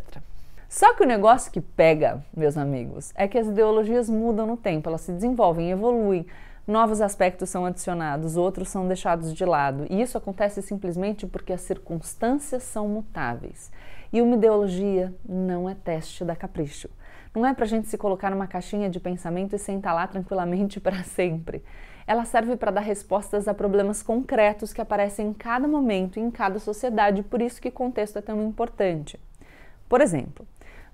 Só 0.70 0.94
que 0.94 1.04
o 1.04 1.08
negócio 1.08 1.52
que 1.52 1.60
pega, 1.60 2.24
meus 2.36 2.56
amigos, 2.56 3.12
é 3.16 3.28
que 3.28 3.38
as 3.38 3.48
ideologias 3.48 4.10
mudam 4.10 4.46
no 4.46 4.56
tempo, 4.56 4.88
elas 4.88 5.02
se 5.02 5.12
desenvolvem, 5.12 5.72
evoluem, 5.72 6.26
novos 6.68 7.02
aspectos 7.02 7.50
são 7.50 7.66
adicionados, 7.66 8.38
outros 8.38 8.70
são 8.70 8.88
deixados 8.88 9.34
de 9.34 9.46
lado. 9.46 9.86
E 9.90 10.02
isso 10.02 10.18
acontece 10.18 10.62
simplesmente 10.62 11.26
porque 11.26 11.54
as 11.54 11.62
circunstâncias 11.62 12.64
são 12.64 12.88
mutáveis. 12.88 13.72
E 14.12 14.22
uma 14.22 14.36
ideologia 14.36 15.14
não 15.28 15.70
é 15.70 15.76
teste 15.76 16.26
da 16.26 16.36
capricho. 16.36 16.90
Não 17.36 17.46
é 17.46 17.54
para 17.54 17.66
a 17.66 17.68
gente 17.68 17.88
se 17.88 17.98
colocar 17.98 18.32
numa 18.32 18.48
caixinha 18.48 18.90
de 18.90 19.00
pensamento 19.00 19.56
e 19.56 19.60
sentar 19.60 19.94
lá 19.94 20.08
tranquilamente 20.08 20.80
para 20.82 21.04
sempre. 21.04 21.64
Ela 22.08 22.26
serve 22.26 22.56
para 22.56 22.72
dar 22.72 22.82
respostas 22.82 23.48
a 23.48 23.54
problemas 23.54 24.02
concretos 24.02 24.74
que 24.74 24.82
aparecem 24.82 25.28
em 25.28 25.34
cada 25.34 25.68
momento 25.68 26.18
e 26.18 26.22
em 26.22 26.32
cada 26.32 26.58
sociedade, 26.58 27.22
por 27.22 27.40
isso 27.40 27.62
que 27.62 27.70
contexto 27.70 28.18
é 28.18 28.22
tão 28.22 28.44
importante. 28.48 29.20
Por 29.88 30.02
exemplo, 30.02 30.48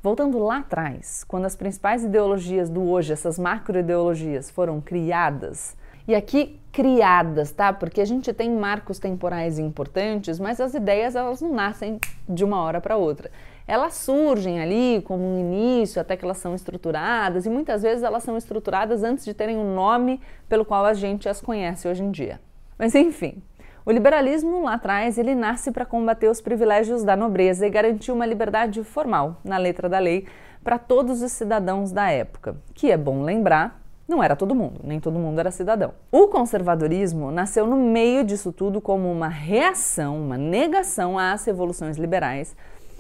voltando 0.06 0.38
lá 0.38 0.60
atrás, 0.60 1.24
quando 1.28 1.46
as 1.46 1.56
principais 1.56 2.04
ideologias 2.04 2.70
do 2.70 2.88
hoje, 2.88 3.12
essas 3.12 3.40
macroideologias, 3.40 4.52
foram 4.52 4.80
criadas, 4.80 5.76
e 6.08 6.14
aqui 6.14 6.60
criadas, 6.72 7.52
tá? 7.52 7.74
Porque 7.74 8.00
a 8.00 8.06
gente 8.06 8.32
tem 8.32 8.52
marcos 8.52 9.00
temporais 9.00 9.58
importantes, 9.58 10.40
mas 10.40 10.62
as 10.62 10.76
ideias 10.76 11.16
elas 11.16 11.42
não 11.42 11.52
nascem 11.52 12.00
de 12.30 12.46
uma 12.46 12.62
hora 12.62 12.80
para 12.80 12.96
outra 12.96 13.32
elas 13.68 13.96
surgem 13.96 14.62
ali 14.62 15.02
como 15.02 15.24
um 15.24 15.40
início, 15.40 16.00
até 16.00 16.16
que 16.16 16.24
elas 16.24 16.38
são 16.38 16.54
estruturadas, 16.54 17.48
e 17.48 17.50
muitas 17.50 17.82
vezes 17.82 18.04
elas 18.04 18.22
são 18.22 18.38
estruturadas 18.38 19.04
antes 19.04 19.26
de 19.26 19.34
terem 19.34 19.58
o 19.58 19.62
um 19.62 19.74
nome 19.74 20.22
pelo 20.48 20.64
qual 20.64 20.86
a 20.86 20.94
gente 20.94 21.28
as 21.28 21.42
conhece 21.42 21.88
hoje 21.88 22.04
em 22.04 22.12
dia. 22.12 22.40
Mas 22.78 22.94
enfim, 22.94 23.42
o 23.86 23.92
liberalismo 23.92 24.64
lá 24.64 24.74
atrás 24.74 25.18
ele 25.18 25.36
nasce 25.36 25.72
para 25.72 25.86
combater 25.86 26.28
os 26.28 26.42
privilégios 26.42 27.04
da 27.04 27.16
nobreza 27.16 27.68
e 27.68 27.70
garantir 27.70 28.12
uma 28.12 28.26
liberdade 28.26 28.84
formal, 28.84 29.40
na 29.44 29.58
letra 29.58 29.88
da 29.88 30.00
lei, 30.00 30.26
para 30.64 30.80
todos 30.80 31.22
os 31.22 31.32
cidadãos 31.32 31.92
da 31.92 32.10
época, 32.10 32.56
que 32.74 32.90
é 32.90 32.98
bom 32.98 33.22
lembrar, 33.22 33.80
não 34.08 34.24
era 34.24 34.36
todo 34.36 34.56
mundo, 34.56 34.82
nem 34.84 35.00
todo 35.00 35.20
mundo 35.20 35.40
era 35.40 35.52
cidadão. 35.52 35.94
O 36.12 36.28
conservadorismo 36.28 37.30
nasceu 37.32 37.68
no 37.68 37.78
meio 37.78 38.24
disso 38.24 38.52
tudo 38.52 38.82
como 38.82 39.12
uma 39.12 39.28
reação, 39.28 40.20
uma 40.20 40.38
negação 40.38 41.20
às 41.20 41.46
revoluções 41.46 41.98
liberais 41.98 42.56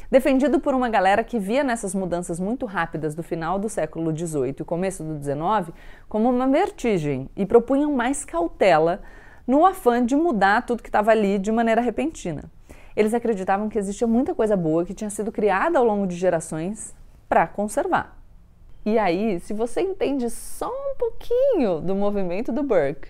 defendido 0.09 0.59
por 0.59 0.73
uma 0.75 0.87
galera 0.87 1.23
que 1.23 1.39
via 1.39 1.63
nessas 1.63 1.95
mudanças 1.95 2.39
muito 2.39 2.65
rápidas 2.65 3.15
do 3.15 3.23
final 3.23 3.57
do 3.57 3.67
século 3.67 4.15
XVIII 4.15 4.55
e 4.59 4.63
começo 4.63 5.03
do 5.03 5.21
XIX 5.21 5.75
como 6.07 6.29
uma 6.29 6.47
vertigem 6.47 7.29
e 7.35 7.43
propunham 7.43 7.91
mais 7.91 8.23
cautela 8.23 9.01
no 9.47 9.65
afã 9.65 10.03
de 10.05 10.15
mudar 10.15 10.65
tudo 10.65 10.81
que 10.81 10.89
estava 10.89 11.11
ali 11.11 11.37
de 11.37 11.51
maneira 11.51 11.81
repentina. 11.81 12.43
Eles 12.95 13.13
acreditavam 13.13 13.69
que 13.69 13.77
existia 13.77 14.07
muita 14.07 14.33
coisa 14.33 14.55
boa 14.55 14.85
que 14.85 14.93
tinha 14.93 15.09
sido 15.09 15.31
criada 15.31 15.77
ao 15.77 15.85
longo 15.85 16.07
de 16.07 16.15
gerações 16.15 16.95
para 17.27 17.45
conservar. 17.45 18.17
E 18.85 18.97
aí, 18.97 19.39
se 19.39 19.53
você 19.53 19.81
entende 19.81 20.29
só 20.29 20.69
um 20.69 20.95
pouquinho 20.95 21.81
do 21.81 21.95
movimento 21.95 22.51
do 22.51 22.63
Burke, 22.63 23.09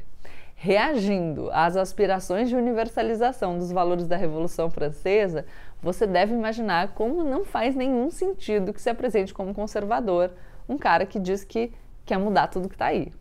reagindo 0.55 1.49
às 1.51 1.75
aspirações 1.75 2.49
de 2.49 2.55
universalização 2.55 3.59
dos 3.59 3.71
valores 3.71 4.07
da 4.07 4.15
Revolução 4.15 4.69
Francesa, 4.71 5.45
você 5.83 6.07
deve 6.07 6.33
imaginar 6.33 6.93
como 6.93 7.23
não 7.23 7.43
faz 7.43 7.75
nenhum 7.75 8.09
sentido 8.09 8.73
que 8.73 8.81
se 8.81 8.89
apresente 8.89 9.33
como 9.33 9.53
conservador 9.53 10.31
um 10.67 10.77
cara 10.77 11.05
que 11.05 11.19
diz 11.19 11.43
que 11.43 11.71
quer 12.05 12.17
mudar 12.17 12.47
tudo 12.47 12.69
que 12.69 12.75
está 12.75 12.87
aí. 12.87 13.13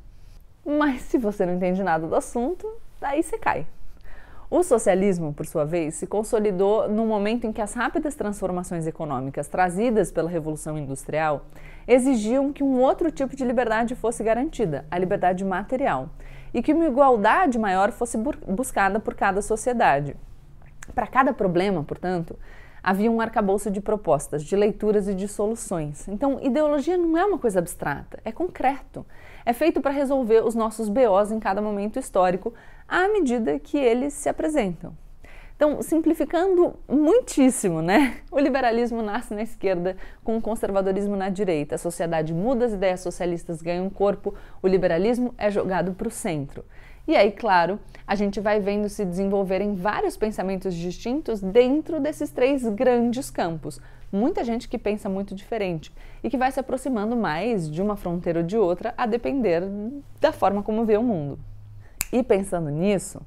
Mas 0.65 1.03
se 1.03 1.19
você 1.19 1.45
não 1.45 1.55
entende 1.55 1.83
nada 1.83 2.07
do 2.07 2.15
assunto, 2.15 2.67
daí 3.05 3.23
você 3.23 3.37
cai. 3.37 3.67
O 4.51 4.63
socialismo, 4.63 5.35
por 5.35 5.45
sua 5.47 5.65
vez, 5.65 5.95
se 5.95 6.07
consolidou 6.07 6.89
no 6.89 7.05
momento 7.05 7.47
em 7.47 7.53
que 7.53 7.61
as 7.61 7.75
rápidas 7.75 8.15
transformações 8.15 8.87
econômicas 8.87 9.47
trazidas 9.47 10.11
pela 10.11 10.31
Revolução 10.31 10.79
Industrial 10.79 11.45
exigiam 11.87 12.51
que 12.53 12.63
um 12.63 12.81
outro 12.81 13.11
tipo 13.11 13.37
de 13.37 13.45
liberdade 13.45 13.95
fosse 13.95 14.25
garantida, 14.25 14.87
a 14.91 14.99
liberdade 14.99 15.45
material, 15.45 16.09
e 16.53 16.63
que 16.63 16.73
uma 16.73 16.87
igualdade 16.87 17.59
maior 17.59 17.93
fosse 17.93 18.17
buscada 18.17 18.99
por 18.99 19.15
cada 19.15 19.43
sociedade. 19.43 20.17
Para 20.95 21.07
cada 21.07 21.35
problema, 21.35 21.83
portanto, 21.83 22.39
havia 22.83 23.11
um 23.11 23.21
arcabouço 23.21 23.71
de 23.71 23.81
propostas, 23.81 24.43
de 24.43 24.57
leituras 24.57 25.09
e 25.09 25.15
de 25.15 25.29
soluções. 25.29 26.09
Então, 26.09 26.39
ideologia 26.41 26.97
não 26.97 27.19
é 27.19 27.25
uma 27.25 27.39
coisa 27.39 27.59
abstrata, 27.59 28.19
é 28.25 28.33
concreto. 28.33 29.05
É 29.47 29.53
feito 29.53 29.81
para 29.81 29.91
resolver 29.91 30.45
os 30.45 30.55
nossos 30.55 30.89
BOs 30.89 31.31
em 31.31 31.39
cada 31.39 31.61
momento 31.61 31.99
histórico, 31.99 32.55
à 32.89 33.09
medida 33.09 33.59
que 33.59 33.77
eles 33.77 34.15
se 34.15 34.29
apresentam. 34.29 34.95
Então, 35.57 35.81
simplificando 35.83 36.75
muitíssimo, 36.89 37.81
né? 37.81 38.19
O 38.31 38.41
liberalismo 38.41 39.03
nasce 39.03 39.35
na 39.35 39.43
esquerda 39.43 39.97
com 40.25 40.37
o 40.37 40.43
conservadorismo 40.43 41.15
na 41.15 41.29
direita. 41.29 41.77
A 41.77 41.79
sociedade 41.79 42.35
muda, 42.35 42.65
as 42.65 42.73
ideias 42.73 43.01
socialistas 43.01 43.63
ganham 43.63 43.89
corpo, 43.89 44.35
o 44.61 44.67
liberalismo 44.67 45.33
é 45.39 45.51
jogado 45.51 45.95
para 45.95 46.09
o 46.09 46.11
centro. 46.11 46.65
E 47.07 47.15
aí, 47.15 47.31
claro, 47.31 47.79
a 48.07 48.15
gente 48.15 48.41
vai 48.41 48.61
vendo 48.61 48.89
se 48.89 49.05
desenvolverem 49.05 49.75
vários 49.75 50.17
pensamentos 50.17 50.75
distintos 50.75 51.41
dentro 51.41 52.01
desses 52.01 52.31
três 52.31 52.67
grandes 52.69 53.31
campos. 53.31 53.79
Muita 54.11 54.43
gente 54.43 54.69
que 54.69 54.79
pensa 54.79 55.09
muito 55.09 55.35
diferente 55.35 55.93
e 56.23 56.31
que 56.31 56.39
vai 56.39 56.51
se 56.51 56.61
aproximando 56.61 57.15
mais 57.17 57.71
de 57.71 57.83
uma 57.83 57.97
fronteira 57.97 58.41
ou 58.41 58.47
de 58.47 58.57
outra 58.57 58.95
a 58.97 59.07
depender 59.07 59.63
da 60.21 60.33
forma 60.33 60.63
como 60.63 60.85
vê 60.85 60.97
o 60.97 61.03
mundo. 61.03 61.39
E 62.13 62.23
pensando 62.23 62.71
nisso, 62.71 63.21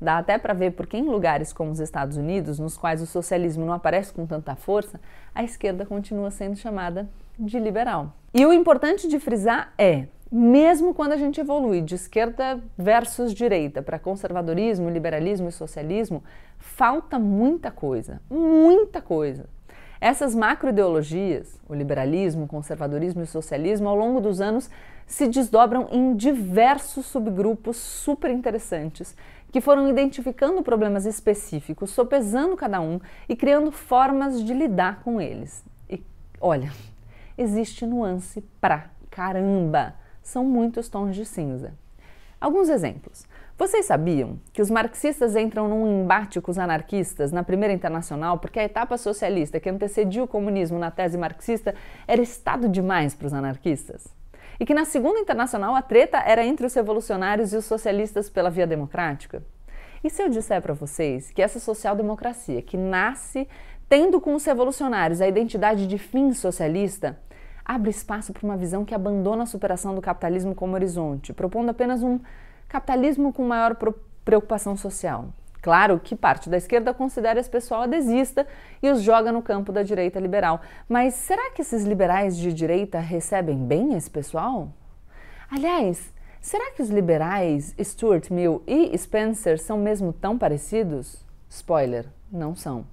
dá 0.00 0.18
até 0.18 0.36
para 0.36 0.52
ver 0.52 0.72
por 0.72 0.86
que 0.86 0.98
em 0.98 1.08
lugares 1.08 1.52
como 1.52 1.70
os 1.70 1.80
Estados 1.80 2.16
Unidos, 2.16 2.58
nos 2.58 2.76
quais 2.76 3.00
o 3.00 3.06
socialismo 3.06 3.64
não 3.64 3.72
aparece 3.72 4.12
com 4.12 4.26
tanta 4.26 4.56
força, 4.56 5.00
a 5.34 5.44
esquerda 5.44 5.86
continua 5.86 6.30
sendo 6.30 6.56
chamada 6.56 7.08
de 7.38 7.58
liberal. 7.58 8.12
E 8.34 8.44
o 8.44 8.52
importante 8.52 9.08
de 9.08 9.18
frisar 9.20 9.72
é 9.78 10.06
mesmo 10.32 10.94
quando 10.94 11.12
a 11.12 11.16
gente 11.18 11.38
evolui 11.38 11.82
de 11.82 11.94
esquerda 11.94 12.58
versus 12.76 13.34
direita 13.34 13.82
para 13.82 13.98
conservadorismo, 13.98 14.88
liberalismo 14.88 15.50
e 15.50 15.52
socialismo, 15.52 16.24
falta 16.56 17.18
muita 17.18 17.70
coisa, 17.70 18.22
muita 18.30 19.02
coisa. 19.02 19.44
Essas 20.00 20.34
macroideologias, 20.34 21.60
o 21.68 21.74
liberalismo, 21.74 22.44
o 22.44 22.48
conservadorismo 22.48 23.20
e 23.20 23.24
o 23.24 23.26
socialismo, 23.26 23.90
ao 23.90 23.94
longo 23.94 24.22
dos 24.22 24.40
anos 24.40 24.70
se 25.06 25.28
desdobram 25.28 25.86
em 25.92 26.16
diversos 26.16 27.04
subgrupos 27.06 27.76
super 27.76 28.30
interessantes 28.30 29.14
que 29.52 29.60
foram 29.60 29.86
identificando 29.86 30.62
problemas 30.62 31.04
específicos, 31.04 31.90
sopesando 31.90 32.56
cada 32.56 32.80
um 32.80 32.98
e 33.28 33.36
criando 33.36 33.70
formas 33.70 34.42
de 34.42 34.54
lidar 34.54 35.02
com 35.04 35.20
eles. 35.20 35.62
E 35.90 36.02
olha, 36.40 36.72
existe 37.36 37.84
nuance 37.84 38.40
pra 38.62 38.86
caramba 39.10 40.00
são 40.22 40.44
muitos 40.44 40.88
tons 40.88 41.14
de 41.14 41.24
cinza. 41.24 41.74
Alguns 42.40 42.68
exemplos. 42.68 43.24
Vocês 43.56 43.86
sabiam 43.86 44.40
que 44.52 44.60
os 44.60 44.68
marxistas 44.68 45.36
entram 45.36 45.68
num 45.68 46.02
embate 46.02 46.40
com 46.40 46.50
os 46.50 46.58
anarquistas 46.58 47.30
na 47.30 47.44
Primeira 47.44 47.72
Internacional 47.72 48.38
porque 48.38 48.58
a 48.58 48.64
etapa 48.64 48.98
socialista 48.98 49.60
que 49.60 49.70
antecedia 49.70 50.24
o 50.24 50.26
comunismo 50.26 50.78
na 50.78 50.90
tese 50.90 51.16
marxista 51.16 51.74
era 52.08 52.20
Estado 52.20 52.68
demais 52.68 53.14
para 53.14 53.26
os 53.26 53.32
anarquistas? 53.32 54.08
E 54.58 54.66
que 54.66 54.74
na 54.74 54.84
Segunda 54.84 55.20
Internacional 55.20 55.76
a 55.76 55.82
treta 55.82 56.18
era 56.18 56.44
entre 56.44 56.66
os 56.66 56.74
revolucionários 56.74 57.52
e 57.52 57.56
os 57.56 57.64
socialistas 57.64 58.28
pela 58.28 58.50
via 58.50 58.66
democrática? 58.66 59.42
E 60.02 60.10
se 60.10 60.20
eu 60.20 60.28
disser 60.28 60.60
para 60.60 60.74
vocês 60.74 61.30
que 61.30 61.42
essa 61.42 61.60
social-democracia 61.60 62.60
que 62.60 62.76
nasce 62.76 63.46
tendo 63.88 64.20
com 64.20 64.34
os 64.34 64.44
revolucionários 64.44 65.20
a 65.20 65.28
identidade 65.28 65.86
de 65.86 65.98
fim 65.98 66.32
socialista 66.32 67.18
abre 67.64 67.90
espaço 67.90 68.32
para 68.32 68.44
uma 68.44 68.56
visão 68.56 68.84
que 68.84 68.94
abandona 68.94 69.44
a 69.44 69.46
superação 69.46 69.94
do 69.94 70.00
capitalismo 70.00 70.54
como 70.54 70.74
horizonte, 70.74 71.32
propondo 71.32 71.70
apenas 71.70 72.02
um 72.02 72.18
capitalismo 72.68 73.32
com 73.32 73.46
maior 73.46 73.76
preocupação 74.24 74.76
social. 74.76 75.28
Claro 75.62 76.00
que 76.00 76.16
parte 76.16 76.50
da 76.50 76.56
esquerda 76.56 76.92
considera 76.92 77.38
esse 77.38 77.48
pessoal 77.48 77.82
adesista 77.82 78.46
e 78.82 78.90
os 78.90 79.00
joga 79.00 79.30
no 79.30 79.40
campo 79.40 79.70
da 79.70 79.84
direita 79.84 80.18
liberal. 80.18 80.60
Mas 80.88 81.14
será 81.14 81.52
que 81.52 81.62
esses 81.62 81.84
liberais 81.84 82.36
de 82.36 82.52
direita 82.52 82.98
recebem 82.98 83.56
bem 83.56 83.94
esse 83.94 84.10
pessoal? 84.10 84.70
Aliás, 85.48 86.12
será 86.40 86.72
que 86.72 86.82
os 86.82 86.90
liberais 86.90 87.76
Stuart 87.80 88.28
Mill 88.30 88.60
e 88.66 88.96
Spencer 88.98 89.56
são 89.56 89.78
mesmo 89.78 90.12
tão 90.12 90.36
parecidos? 90.36 91.24
Spoiler, 91.48 92.06
não 92.30 92.56
são. 92.56 92.84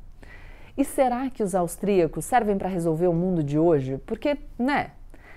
E 0.80 0.86
será 0.86 1.30
que 1.30 1.44
os 1.44 1.54
austríacos 1.56 2.24
servem 2.24 2.58
para 2.58 2.70
resolver 2.70 3.08
o 3.08 3.14
mundo 3.14 3.44
de 3.44 3.60
hoje? 3.60 3.98
Porque, 4.06 4.38
né, 4.58 4.92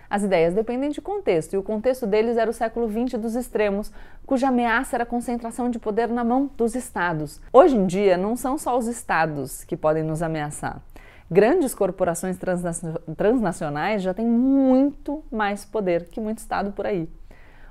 as 0.09 0.23
ideias 0.23 0.55
dependem 0.55 0.89
de 0.89 1.01
contexto, 1.01 1.55
e 1.55 1.57
o 1.57 1.65
contexto 1.65 2.07
deles 2.07 2.37
era 2.37 2.49
o 2.49 2.53
século 2.55 2.89
XX 2.89 3.19
dos 3.19 3.35
extremos, 3.35 3.91
cuja 4.25 4.47
ameaça 4.47 4.95
era 4.95 5.03
a 5.03 5.07
concentração 5.07 5.69
de 5.69 5.81
poder 5.81 6.09
na 6.09 6.23
mão 6.23 6.49
dos 6.57 6.77
estados. 6.77 7.41
Hoje 7.53 7.77
em 7.77 7.87
dia, 7.87 8.17
não 8.17 8.37
são 8.37 8.57
só 8.57 8.79
os 8.79 8.87
estados 8.87 9.65
que 9.65 9.77
podem 9.77 10.05
nos 10.05 10.23
ameaçar. 10.23 10.81
Grandes 11.29 11.75
corporações 11.75 12.39
transnacionais 13.17 14.01
já 14.01 14.15
têm 14.15 14.29
muito 14.29 15.25
mais 15.29 15.65
poder 15.65 16.05
que 16.05 16.21
muito 16.21 16.39
estado 16.39 16.71
por 16.71 16.87
aí. 16.87 17.11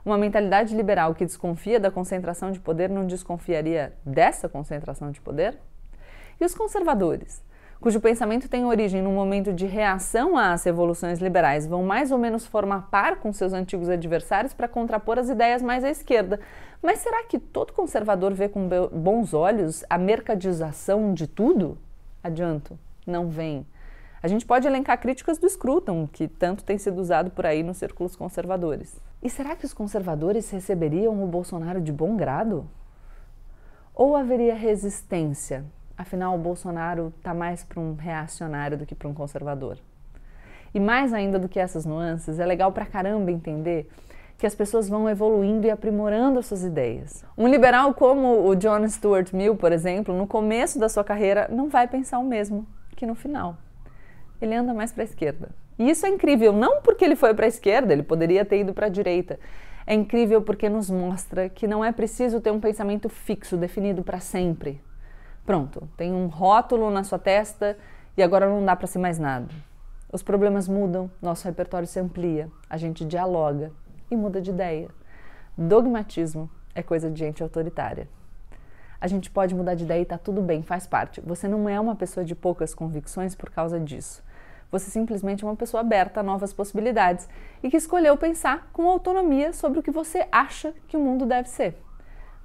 Uma 0.03 0.17
mentalidade 0.17 0.75
liberal 0.75 1.15
que 1.15 1.23
desconfia 1.23 1.79
da 1.79 1.89
concentração 1.89 2.51
de 2.51 2.59
poder 2.59 2.89
não 2.89 3.07
desconfiaria 3.07 3.93
dessa 4.05 4.49
concentração 4.49 5.09
de 5.09 5.21
poder? 5.21 5.57
E 6.37 6.43
os 6.43 6.53
conservadores? 6.53 7.49
Cujo 7.81 7.99
pensamento 7.99 8.47
tem 8.47 8.63
origem 8.63 9.01
no 9.01 9.11
momento 9.11 9.51
de 9.51 9.65
reação 9.65 10.37
às 10.37 10.63
revoluções 10.63 11.19
liberais, 11.19 11.65
vão 11.65 11.81
mais 11.81 12.11
ou 12.11 12.17
menos 12.19 12.45
formar 12.45 12.89
par 12.91 13.15
com 13.15 13.33
seus 13.33 13.53
antigos 13.53 13.89
adversários 13.89 14.53
para 14.53 14.67
contrapor 14.67 15.17
as 15.17 15.29
ideias 15.29 15.63
mais 15.63 15.83
à 15.83 15.89
esquerda. 15.89 16.39
Mas 16.79 16.99
será 16.99 17.23
que 17.23 17.39
todo 17.39 17.73
conservador 17.73 18.35
vê 18.35 18.47
com 18.47 18.69
bons 18.93 19.33
olhos 19.33 19.83
a 19.89 19.97
mercadização 19.97 21.11
de 21.11 21.25
tudo? 21.25 21.75
Adianto, 22.23 22.77
não 23.05 23.29
vem. 23.29 23.65
A 24.21 24.27
gente 24.27 24.45
pode 24.45 24.67
elencar 24.67 24.99
críticas 24.99 25.39
do 25.39 25.49
Scruton, 25.49 26.07
que 26.07 26.27
tanto 26.27 26.63
tem 26.63 26.77
sido 26.77 27.01
usado 27.01 27.31
por 27.31 27.47
aí 27.47 27.63
nos 27.63 27.77
círculos 27.77 28.15
conservadores. 28.15 29.01
E 29.23 29.29
será 29.29 29.55
que 29.55 29.65
os 29.65 29.73
conservadores 29.73 30.51
receberiam 30.51 31.23
o 31.23 31.27
Bolsonaro 31.27 31.81
de 31.81 31.91
bom 31.91 32.15
grado? 32.15 32.69
Ou 33.95 34.15
haveria 34.15 34.53
resistência 34.53 35.65
Afinal, 35.97 36.35
o 36.35 36.37
Bolsonaro 36.37 37.13
está 37.17 37.33
mais 37.33 37.63
para 37.63 37.79
um 37.79 37.95
reacionário 37.95 38.77
do 38.77 38.85
que 38.85 38.95
para 38.95 39.07
um 39.07 39.13
conservador. 39.13 39.77
E 40.73 40.79
mais 40.79 41.13
ainda 41.13 41.37
do 41.37 41.49
que 41.49 41.59
essas 41.59 41.85
nuances, 41.85 42.39
é 42.39 42.45
legal 42.45 42.71
pra 42.71 42.85
caramba 42.85 43.31
entender 43.31 43.89
que 44.37 44.47
as 44.47 44.55
pessoas 44.55 44.89
vão 44.89 45.07
evoluindo 45.07 45.67
e 45.67 45.69
aprimorando 45.69 46.39
as 46.39 46.47
suas 46.47 46.63
ideias. 46.63 47.23
Um 47.37 47.47
liberal 47.47 47.93
como 47.93 48.47
o 48.47 48.55
John 48.55 48.87
Stuart 48.89 49.31
Mill, 49.33 49.55
por 49.55 49.71
exemplo, 49.71 50.15
no 50.15 50.25
começo 50.25 50.79
da 50.79 50.89
sua 50.89 51.03
carreira 51.03 51.47
não 51.51 51.69
vai 51.69 51.87
pensar 51.87 52.17
o 52.17 52.23
mesmo 52.23 52.65
que 52.95 53.05
no 53.05 53.13
final. 53.13 53.55
Ele 54.41 54.55
anda 54.55 54.73
mais 54.73 54.91
para 54.91 55.03
a 55.03 55.05
esquerda. 55.05 55.49
E 55.77 55.89
isso 55.89 56.05
é 56.07 56.09
incrível, 56.09 56.51
não 56.53 56.81
porque 56.81 57.05
ele 57.05 57.15
foi 57.15 57.33
para 57.35 57.45
a 57.45 57.47
esquerda, 57.47 57.93
ele 57.93 58.01
poderia 58.01 58.43
ter 58.43 58.61
ido 58.61 58.73
para 58.73 58.87
a 58.87 58.89
direita. 58.89 59.39
É 59.85 59.93
incrível 59.93 60.41
porque 60.41 60.69
nos 60.69 60.89
mostra 60.89 61.49
que 61.49 61.67
não 61.67 61.83
é 61.83 61.91
preciso 61.91 62.39
ter 62.39 62.51
um 62.51 62.59
pensamento 62.59 63.09
fixo, 63.09 63.57
definido 63.57 64.03
para 64.03 64.19
sempre. 64.19 64.81
Pronto, 65.45 65.87
tem 65.97 66.13
um 66.13 66.27
rótulo 66.27 66.89
na 66.89 67.03
sua 67.03 67.17
testa 67.17 67.77
e 68.15 68.21
agora 68.21 68.47
não 68.47 68.63
dá 68.63 68.75
para 68.75 68.87
ser 68.87 68.99
mais 68.99 69.17
nada. 69.17 69.47
Os 70.11 70.21
problemas 70.21 70.67
mudam, 70.67 71.09
nosso 71.21 71.45
repertório 71.45 71.87
se 71.87 71.99
amplia, 71.99 72.49
a 72.69 72.77
gente 72.77 73.05
dialoga 73.05 73.71
e 74.09 74.15
muda 74.15 74.41
de 74.41 74.51
ideia. 74.51 74.89
Dogmatismo 75.57 76.49
é 76.75 76.83
coisa 76.83 77.09
de 77.09 77.19
gente 77.19 77.41
autoritária. 77.41 78.07
A 78.99 79.07
gente 79.07 79.31
pode 79.31 79.55
mudar 79.55 79.73
de 79.73 79.83
ideia 79.83 80.01
e 80.01 80.05
tá 80.05 80.17
tudo 80.17 80.41
bem, 80.41 80.61
faz 80.61 80.85
parte. 80.85 81.21
Você 81.21 81.47
não 81.47 81.67
é 81.67 81.79
uma 81.79 81.95
pessoa 81.95 82.23
de 82.23 82.35
poucas 82.35 82.75
convicções 82.75 83.33
por 83.33 83.49
causa 83.49 83.79
disso. 83.79 84.23
Você 84.71 84.91
simplesmente 84.91 85.43
é 85.43 85.47
uma 85.47 85.55
pessoa 85.55 85.81
aberta 85.81 86.19
a 86.19 86.23
novas 86.23 86.53
possibilidades 86.53 87.27
e 87.63 87.69
que 87.69 87.77
escolheu 87.77 88.15
pensar 88.15 88.69
com 88.71 88.87
autonomia 88.87 89.53
sobre 89.53 89.79
o 89.79 89.83
que 89.83 89.91
você 89.91 90.27
acha 90.31 90.73
que 90.87 90.95
o 90.95 90.99
mundo 90.99 91.25
deve 91.25 91.49
ser. 91.49 91.75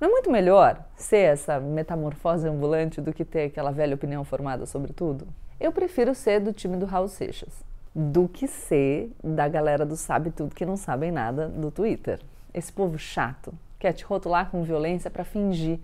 Não 0.01 0.09
é 0.09 0.11
muito 0.11 0.31
melhor 0.31 0.85
ser 0.95 1.33
essa 1.33 1.59
metamorfose 1.59 2.47
ambulante 2.47 3.01
do 3.01 3.13
que 3.13 3.25
ter 3.25 3.45
aquela 3.45 3.71
velha 3.71 3.95
opinião 3.95 4.25
formada 4.25 4.67
sobre 4.67 4.93
tudo? 4.93 5.27
Eu 5.59 5.73
prefiro 5.73 6.15
ser 6.15 6.41
do 6.41 6.53
time 6.53 6.77
do 6.77 6.87
Raul 6.87 7.09
Seixas 7.09 7.65
do 7.99 8.29
que 8.29 8.47
ser 8.47 9.11
da 9.25 9.49
galera 9.49 9.87
do 9.87 9.97
sabe 9.97 10.31
tudo 10.31 10.55
que 10.55 10.67
não 10.67 10.77
sabem 10.77 11.11
nada 11.11 11.49
do 11.49 11.71
Twitter. 11.71 12.21
Esse 12.53 12.71
povo 12.71 12.99
chato 12.99 13.55
quer 13.79 13.95
te 13.95 14.05
rotular 14.05 14.51
com 14.51 14.63
violência 14.63 15.11
para 15.11 15.25
fingir 15.25 15.79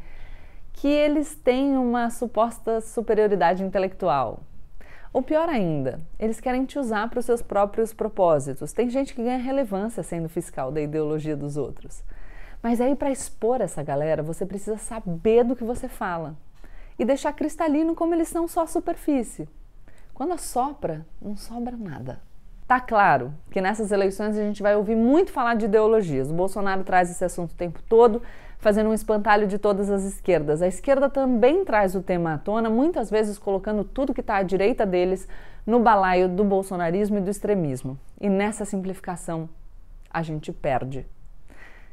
que 0.74 0.88
eles 0.88 1.34
têm 1.34 1.74
uma 1.78 2.10
suposta 2.10 2.82
superioridade 2.82 3.62
intelectual. 3.62 4.40
Ou 5.10 5.22
pior 5.22 5.48
ainda, 5.48 6.00
eles 6.18 6.38
querem 6.38 6.66
te 6.66 6.78
usar 6.78 7.08
para 7.08 7.18
os 7.18 7.24
seus 7.24 7.40
próprios 7.40 7.94
propósitos. 7.94 8.74
Tem 8.74 8.90
gente 8.90 9.14
que 9.14 9.22
ganha 9.22 9.38
relevância 9.38 10.02
sendo 10.02 10.28
fiscal 10.28 10.70
da 10.70 10.82
ideologia 10.82 11.36
dos 11.36 11.56
outros. 11.56 12.04
Mas 12.62 12.80
aí, 12.80 12.94
para 12.94 13.10
expor 13.10 13.60
essa 13.60 13.82
galera, 13.82 14.22
você 14.22 14.46
precisa 14.46 14.78
saber 14.78 15.44
do 15.44 15.56
que 15.56 15.64
você 15.64 15.88
fala 15.88 16.36
e 16.98 17.04
deixar 17.04 17.32
cristalino 17.32 17.94
como 17.94 18.14
eles 18.14 18.28
são 18.28 18.46
só 18.46 18.66
superfície. 18.66 19.48
Quando 20.14 20.34
assopra, 20.34 21.04
não 21.20 21.36
sobra 21.36 21.76
nada. 21.76 22.20
Tá 22.68 22.80
claro 22.80 23.34
que 23.50 23.60
nessas 23.60 23.90
eleições 23.90 24.36
a 24.36 24.40
gente 24.40 24.62
vai 24.62 24.76
ouvir 24.76 24.94
muito 24.94 25.32
falar 25.32 25.54
de 25.54 25.64
ideologias. 25.64 26.30
O 26.30 26.34
Bolsonaro 26.34 26.84
traz 26.84 27.10
esse 27.10 27.24
assunto 27.24 27.52
o 27.52 27.56
tempo 27.56 27.82
todo, 27.88 28.22
fazendo 28.58 28.90
um 28.90 28.94
espantalho 28.94 29.48
de 29.48 29.58
todas 29.58 29.90
as 29.90 30.04
esquerdas. 30.04 30.62
A 30.62 30.68
esquerda 30.68 31.10
também 31.10 31.64
traz 31.64 31.96
o 31.96 32.02
tema 32.02 32.34
à 32.34 32.38
tona, 32.38 32.70
muitas 32.70 33.10
vezes 33.10 33.36
colocando 33.36 33.82
tudo 33.82 34.14
que 34.14 34.20
está 34.20 34.36
à 34.36 34.42
direita 34.42 34.86
deles 34.86 35.28
no 35.66 35.80
balaio 35.80 36.28
do 36.28 36.44
bolsonarismo 36.44 37.18
e 37.18 37.20
do 37.20 37.30
extremismo. 37.30 37.98
E 38.20 38.30
nessa 38.30 38.64
simplificação 38.64 39.48
a 40.08 40.22
gente 40.22 40.52
perde. 40.52 41.04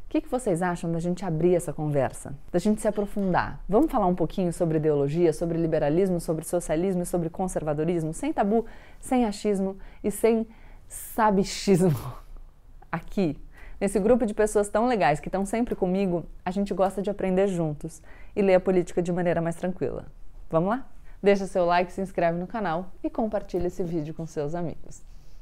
O 0.10 0.12
que, 0.12 0.22
que, 0.22 0.28
vocês 0.28 0.64
acham 0.64 0.92
da 0.92 1.00
gente 1.00 1.24
abrir 1.24 1.54
essa 1.54 1.72
conversa? 1.72 2.34
Da 2.52 2.58
gente 2.58 2.82
se 2.82 2.88
aprofundar? 2.88 3.64
Vamos 3.70 3.92
falar 3.92 4.08
um 4.08 4.16
pouquinho 4.16 4.52
sobre 4.52 4.80
ideologia, 4.80 5.32
sobre 5.32 5.56
liberalismo, 5.56 6.20
sobre 6.20 6.44
socialismo 6.44 7.04
e 7.04 7.06
sobre 7.06 7.30
conservadorismo, 7.30 8.12
sem 8.12 8.34
tabu, 8.34 8.66
sem 9.00 9.26
achismo 9.26 9.78
e 10.04 10.10
sem 10.10 10.48
sabichismo. 10.88 11.94
Aqui, 12.92 13.38
nesse 13.80 14.00
grupo 14.00 14.26
de 14.26 14.34
pessoas 14.34 14.68
tão 14.68 14.88
legais 14.88 15.20
que 15.20 15.28
estão 15.28 15.46
sempre 15.46 15.76
comigo, 15.76 16.26
a 16.44 16.50
gente 16.50 16.74
gosta 16.74 17.04
de 17.04 17.12
aprender 17.12 17.46
juntos 17.46 18.02
e 18.36 18.42
ler 18.42 18.56
a 18.56 18.60
política 18.60 19.04
de 19.04 19.14
maneira 19.14 19.44
mais 19.44 19.58
tranquila. 19.58 20.08
Vamos 20.50 20.70
lá? 20.70 20.88
Deixa 21.22 21.46
seu 21.46 21.66
like, 21.66 21.94
se 21.94 22.02
inscreve 22.02 22.40
no 22.40 22.48
canal 22.48 22.94
e 23.04 23.12
compartilha 23.12 23.68
esse 23.68 23.84
vídeo 23.84 24.16
com 24.16 24.26
seus 24.26 24.56
amigos. 24.56 25.08